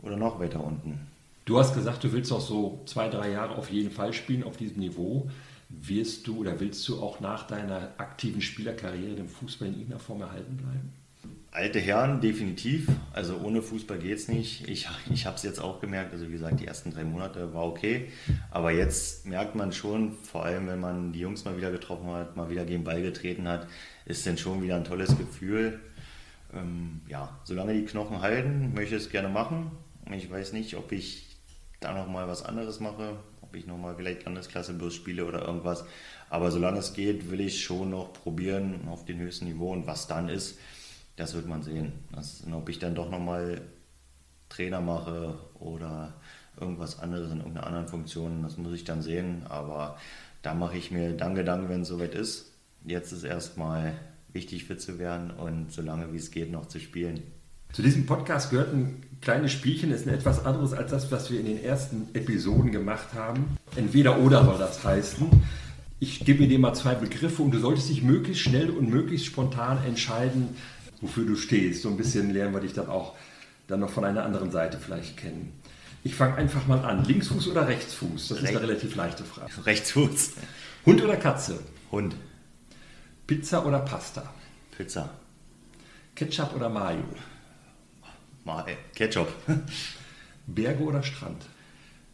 oder 0.02 0.17
noch 0.17 0.39
weiter 0.39 0.63
unten. 0.63 1.00
Du 1.46 1.58
hast 1.58 1.74
gesagt, 1.74 2.04
du 2.04 2.12
willst 2.12 2.32
auch 2.32 2.41
so 2.41 2.82
zwei, 2.86 3.08
drei 3.08 3.32
Jahre 3.32 3.56
auf 3.56 3.72
jeden 3.72 3.91
Fall 3.91 4.13
spielen 4.13 4.43
auf 4.43 4.58
diesem 4.58 4.80
Niveau. 4.80 5.30
Wirst 5.70 6.28
du 6.28 6.39
oder 6.39 6.60
willst 6.60 6.88
du 6.88 7.02
auch 7.02 7.20
nach 7.20 7.48
deiner 7.48 7.91
aktiven 7.98 8.41
Spielerkarriere 8.41 9.15
den 9.15 9.30
Fußball 9.30 9.67
in 9.67 9.74
irgendeiner 9.76 10.00
Form 10.00 10.22
erhalten 10.22 10.58
bleiben? 10.58 10.93
Alte 11.52 11.80
Herren, 11.80 12.22
definitiv. 12.22 12.88
Also 13.13 13.38
ohne 13.38 13.62
Fußball 13.62 13.98
geht 13.98 14.17
es 14.17 14.28
nicht. 14.28 14.67
Ich, 14.67 14.88
ich 15.12 15.26
habe 15.26 15.38
es 15.38 15.43
jetzt 15.43 15.60
auch 15.60 15.80
gemerkt. 15.80 16.13
Also 16.13 16.28
wie 16.28 16.34
gesagt, 16.34 16.60
die 16.60 16.67
ersten 16.67 16.91
drei 16.91 17.04
Monate 17.04 17.54
war 17.54 17.65
okay. 17.65 18.10
Aber 18.52 18.72
jetzt 18.72 19.26
merkt 19.26 19.56
man 19.56 19.72
schon, 19.72 20.13
vor 20.24 20.46
allem 20.46 20.67
wenn 20.67 20.80
man 20.80 21.13
die 21.13 21.20
Jungs 21.20 21.46
mal 21.46 21.58
wieder 21.58 21.72
getroffen 21.72 22.08
hat, 22.12 22.36
mal 22.36 22.50
wieder 22.50 22.65
gegen 22.65 22.84
Ball 22.84 23.02
getreten 23.02 23.48
hat, 23.48 23.67
ist 24.06 24.28
dann 24.28 24.38
schon 24.38 24.62
wieder 24.62 24.76
ein 24.76 24.84
tolles 24.84 25.17
Gefühl. 25.17 25.80
Ähm, 26.58 27.02
ja, 27.08 27.39
solange 27.43 27.74
die 27.74 27.86
Knochen 27.86 28.22
halten, 28.22 28.74
möchte 28.74 28.96
ich 28.96 29.04
es 29.04 29.10
gerne 29.10 29.30
machen. 29.30 29.72
Ich 30.12 30.30
weiß 30.30 30.54
nicht, 30.54 30.76
ob 30.76 30.91
ich 30.91 31.38
da 31.80 31.93
nochmal 31.93 32.28
was 32.28 32.43
anderes 32.43 32.80
mache 32.80 33.17
ob 33.48 33.56
ich 33.56 33.65
nochmal 33.65 33.96
vielleicht 33.96 34.26
Landesklasse 34.26 34.74
bloß 34.74 34.93
spiele 34.93 35.26
oder 35.26 35.46
irgendwas. 35.46 35.86
Aber 36.30 36.52
solange 36.52 36.80
es 36.80 36.93
geht, 36.93 37.32
will 37.32 37.39
ich 37.39 37.63
schon 37.63 37.91
noch 37.91 38.12
probieren 38.12 38.88
auf 38.89 39.06
dem 39.06 39.20
höchsten 39.20 39.46
Niveau 39.46 39.72
und 39.72 39.88
was 39.88 40.08
dann 40.08 40.28
ist, 40.28 40.60
das 41.15 41.34
wird 41.34 41.48
man 41.48 41.63
sehen. 41.63 41.93
Das, 42.12 42.43
ob 42.52 42.67
ich 42.70 42.80
dann 42.80 42.96
doch 42.96 43.10
nochmal 43.10 43.62
Trainer 44.50 44.82
mache 44.82 45.39
oder 45.60 46.13
irgendwas 46.60 47.00
anderes 47.00 47.32
in 47.32 47.38
irgendeiner 47.38 47.67
anderen 47.67 47.88
Funktion, 47.88 48.43
das 48.43 48.58
muss 48.58 48.74
ich 48.74 48.84
dann 48.84 49.02
sehen. 49.02 49.43
Aber 49.48 49.98
da 50.41 50.54
mache 50.54 50.78
ich 50.78 50.91
mir 50.91 51.13
dann 51.13 51.36
Gedanken, 51.36 51.70
wenn 51.70 51.82
es 51.82 51.88
soweit 51.88 52.15
ist. 52.15 52.52
Jetzt 52.86 53.13
ist 53.13 53.24
erstmal 53.24 53.93
wichtig 54.38 54.65
fit 54.65 54.80
zu 54.80 55.00
werden 55.00 55.32
und 55.32 55.71
so 55.71 55.82
lange 55.82 56.13
wie 56.13 56.17
es 56.17 56.32
geht 56.32 56.52
noch 56.52 56.67
zu 56.67 56.80
spielen. 56.80 57.23
Zu 57.73 57.82
diesem 57.82 58.06
Podcast 58.06 58.52
gehört 58.52 58.71
ein 58.71 59.04
kleines 59.19 59.52
Spielchen, 59.52 59.91
ist 59.91 60.08
ein 60.08 60.13
etwas 60.13 60.45
anderes 60.45 60.73
als 60.73 60.91
das, 60.91 61.12
was 61.12 61.32
wir 61.32 61.39
in 61.39 61.47
den 61.47 61.62
ersten 61.62 62.08
Episoden 62.13 62.71
gemacht 62.71 63.13
haben. 63.15 63.58
Entweder 63.76 64.19
oder 64.19 64.45
soll 64.45 64.60
das 64.60 64.84
heißen. 64.84 65.28
Ich 66.00 66.19
gebe 66.23 66.47
dir 66.47 66.60
mal 66.60 66.76
zwei 66.76 66.93
Begriffe 66.93 67.41
und 67.41 67.52
du 67.52 67.60
solltest 67.60 67.89
dich 67.89 68.04
möglichst 68.04 68.43
schnell 68.43 68.69
und 68.69 68.89
möglichst 68.89 69.26
spontan 69.26 69.84
entscheiden, 69.86 70.50
wofür 71.02 71.26
du 71.26 71.36
stehst. 71.36 71.82
So 71.82 71.89
ein 71.89 71.97
bisschen 71.97 72.32
lernen 72.32 72.54
wir 72.54 72.62
dich 72.62 72.73
dann 72.73 72.88
auch 72.88 73.15
dann 73.67 73.80
noch 73.80 73.89
von 73.89 74.06
einer 74.06 74.23
anderen 74.23 74.52
Seite 74.52 74.78
vielleicht 74.78 75.17
kennen. 75.17 75.52
Ich 76.04 76.13
fange 76.15 76.36
einfach 76.36 76.67
mal 76.67 76.80
an. 76.86 77.04
Linksfuß 77.04 77.47
oder 77.50 77.67
Rechtsfuß? 77.67 78.30
Das 78.30 78.38
ist 78.38 78.47
eine 78.47 78.62
relativ 78.62 78.95
leichte 78.95 79.23
Frage. 79.23 79.65
Rechtsfuß. 79.65 80.34
Hund 80.86 81.04
oder 81.04 81.17
Katze? 81.17 81.60
Hund. 81.91 82.15
Pizza 83.28 83.66
oder 83.66 83.80
Pasta? 83.80 84.34
Pizza. 84.72 85.10
Ketchup 86.16 86.56
oder 86.56 86.70
Mayo? 86.70 87.04
Mal 88.46 88.78
Ketchup. 88.96 89.28
Berge 90.48 90.82
oder 90.82 91.04
Strand? 91.04 91.46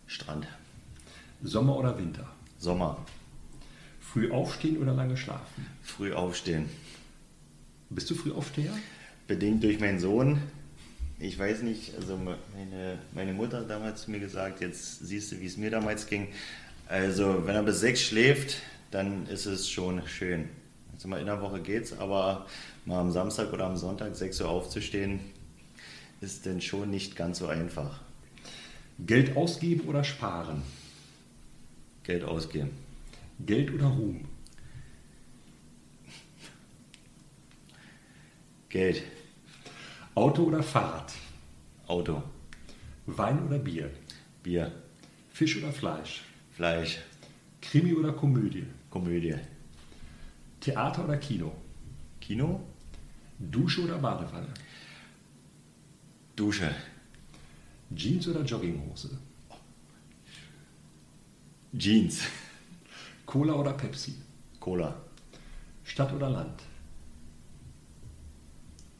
Strand. 0.08 0.48
Sommer 1.44 1.78
oder 1.78 1.96
Winter? 2.00 2.28
Sommer. 2.58 3.06
Früh 4.00 4.32
aufstehen 4.32 4.80
oder 4.80 4.94
lange 4.94 5.16
schlafen? 5.16 5.68
Früh 5.84 6.14
aufstehen. 6.14 6.68
Bist 7.92 8.10
du 8.10 8.16
früh 8.16 8.32
aufsteher? 8.32 8.74
Bedingt 9.28 9.64
durch 9.64 9.80
meinen 9.80 10.00
Sohn. 10.00 10.42
Ich 11.20 11.38
weiß 11.38 11.62
nicht, 11.62 11.96
also 11.96 12.18
meine, 12.18 12.98
meine 13.14 13.34
Mutter 13.34 13.60
hat 13.60 13.70
damals 13.70 14.06
zu 14.06 14.12
mir 14.12 14.20
gesagt, 14.20 14.62
jetzt 14.62 15.06
siehst 15.06 15.32
du, 15.32 15.40
wie 15.40 15.46
es 15.46 15.58
mir 15.58 15.70
damals 15.70 16.08
ging. 16.08 16.30
Also 16.88 17.46
wenn 17.46 17.54
er 17.54 17.62
bis 17.62 17.82
sechs 17.82 18.02
schläft, 18.02 18.64
dann 18.90 19.28
ist 19.28 19.46
es 19.46 19.70
schon 19.70 20.02
schön. 20.08 20.50
Also 20.94 21.08
mal 21.08 21.20
in 21.20 21.26
der 21.26 21.42
Woche 21.42 21.62
geht's, 21.62 21.94
aber 21.94 22.46
mal 22.86 23.00
am 23.00 23.12
Samstag 23.12 23.52
oder 23.52 23.66
am 23.66 23.78
Sonntag 23.78 24.16
sechs 24.16 24.40
Uhr 24.40 24.50
aufzustehen, 24.50 25.20
ist 26.22 26.46
denn 26.46 26.62
schon 26.62 26.90
nicht 26.90 27.16
ganz 27.16 27.40
so 27.40 27.48
einfach. 27.48 28.00
Geld 29.00 29.36
ausgeben 29.36 29.88
oder 29.88 30.04
sparen? 30.04 30.62
Geld 32.04 32.24
ausgeben. 32.24 32.72
Geld 33.40 33.74
oder 33.74 33.88
Ruhm? 33.88 34.26
Geld. 38.70 39.04
Auto 40.16 40.44
oder 40.44 40.64
Fahrrad? 40.64 41.14
Auto. 41.88 42.24
Wein 43.06 43.46
oder 43.46 43.60
Bier? 43.60 43.90
Bier. 44.44 44.72
Fisch 45.32 45.58
oder 45.58 45.72
Fleisch? 45.72 46.24
Fleisch. 46.56 47.00
Krimi 47.62 47.94
oder 47.94 48.14
Komödie? 48.14 48.66
Komödie. 48.90 49.36
Theater 50.64 51.04
oder 51.04 51.18
Kino? 51.18 51.54
Kino. 52.22 52.62
Dusche 53.38 53.84
oder 53.84 53.98
Badewanne? 53.98 54.48
Dusche. 56.38 56.74
Jeans 57.94 58.30
oder 58.30 58.44
Jogginghose? 58.44 59.18
Jeans. 61.74 62.22
Cola 63.26 63.56
oder 63.56 63.74
Pepsi? 63.74 64.16
Cola. 64.62 64.96
Stadt 65.84 66.14
oder 66.14 66.30
Land? 66.30 66.64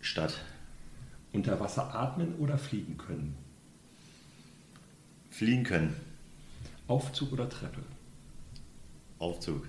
Stadt. 0.02 0.42
Unter 1.32 1.58
Wasser 1.62 1.96
atmen 1.96 2.36
oder 2.40 2.58
fliegen 2.58 2.98
können? 2.98 3.38
Fliegen 5.30 5.64
können. 5.64 5.96
Aufzug 6.88 7.32
oder 7.32 7.48
Treppe? 7.48 7.84
Aufzug. 9.18 9.66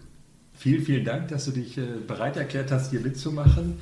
Vielen, 0.56 0.82
vielen 0.84 1.04
Dank, 1.04 1.28
dass 1.28 1.44
du 1.46 1.50
dich 1.50 1.78
äh, 1.78 1.82
bereit 2.06 2.36
erklärt 2.36 2.70
hast, 2.70 2.90
hier 2.90 3.00
mitzumachen. 3.00 3.78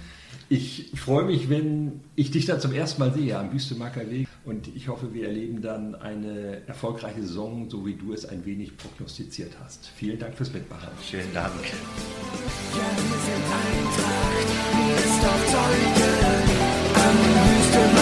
Ich 0.49 0.91
freue 0.97 1.25
mich, 1.25 1.49
wenn 1.49 2.01
ich 2.15 2.31
dich 2.31 2.45
dann 2.45 2.61
zum 2.61 2.73
ersten 2.73 3.01
Mal 3.01 3.15
sehe 3.15 3.39
am 3.39 3.49
Büstemacker 3.49 4.11
Weg 4.11 4.29
und 4.45 4.69
ich 4.69 4.89
hoffe, 4.89 5.15
wir 5.15 5.29
erleben 5.29 5.63
dann 5.63 5.95
eine 5.95 6.67
erfolgreiche 6.67 7.23
Saison, 7.23 7.71
so 7.71 7.87
wie 7.87 7.95
du 7.95 8.13
es 8.13 8.27
ein 8.27 8.45
wenig 8.45 8.77
prognostiziert 8.77 9.53
hast. 9.65 9.91
Vielen 9.97 10.19
Dank 10.19 10.35
fürs 10.37 10.53
Mitmachen. 10.53 10.91
Schönen 11.03 11.33
Dank. 11.33 11.53
Ja, 11.55 12.83
wir 12.97 13.19
sind 13.19 13.45
Eintracht, 13.63 14.49
mir 14.77 14.95
ist 14.95 15.25
auf 15.25 15.47
Zeugen 15.47 16.13
am 16.97 17.17
Wüstenmarkt. 17.19 18.02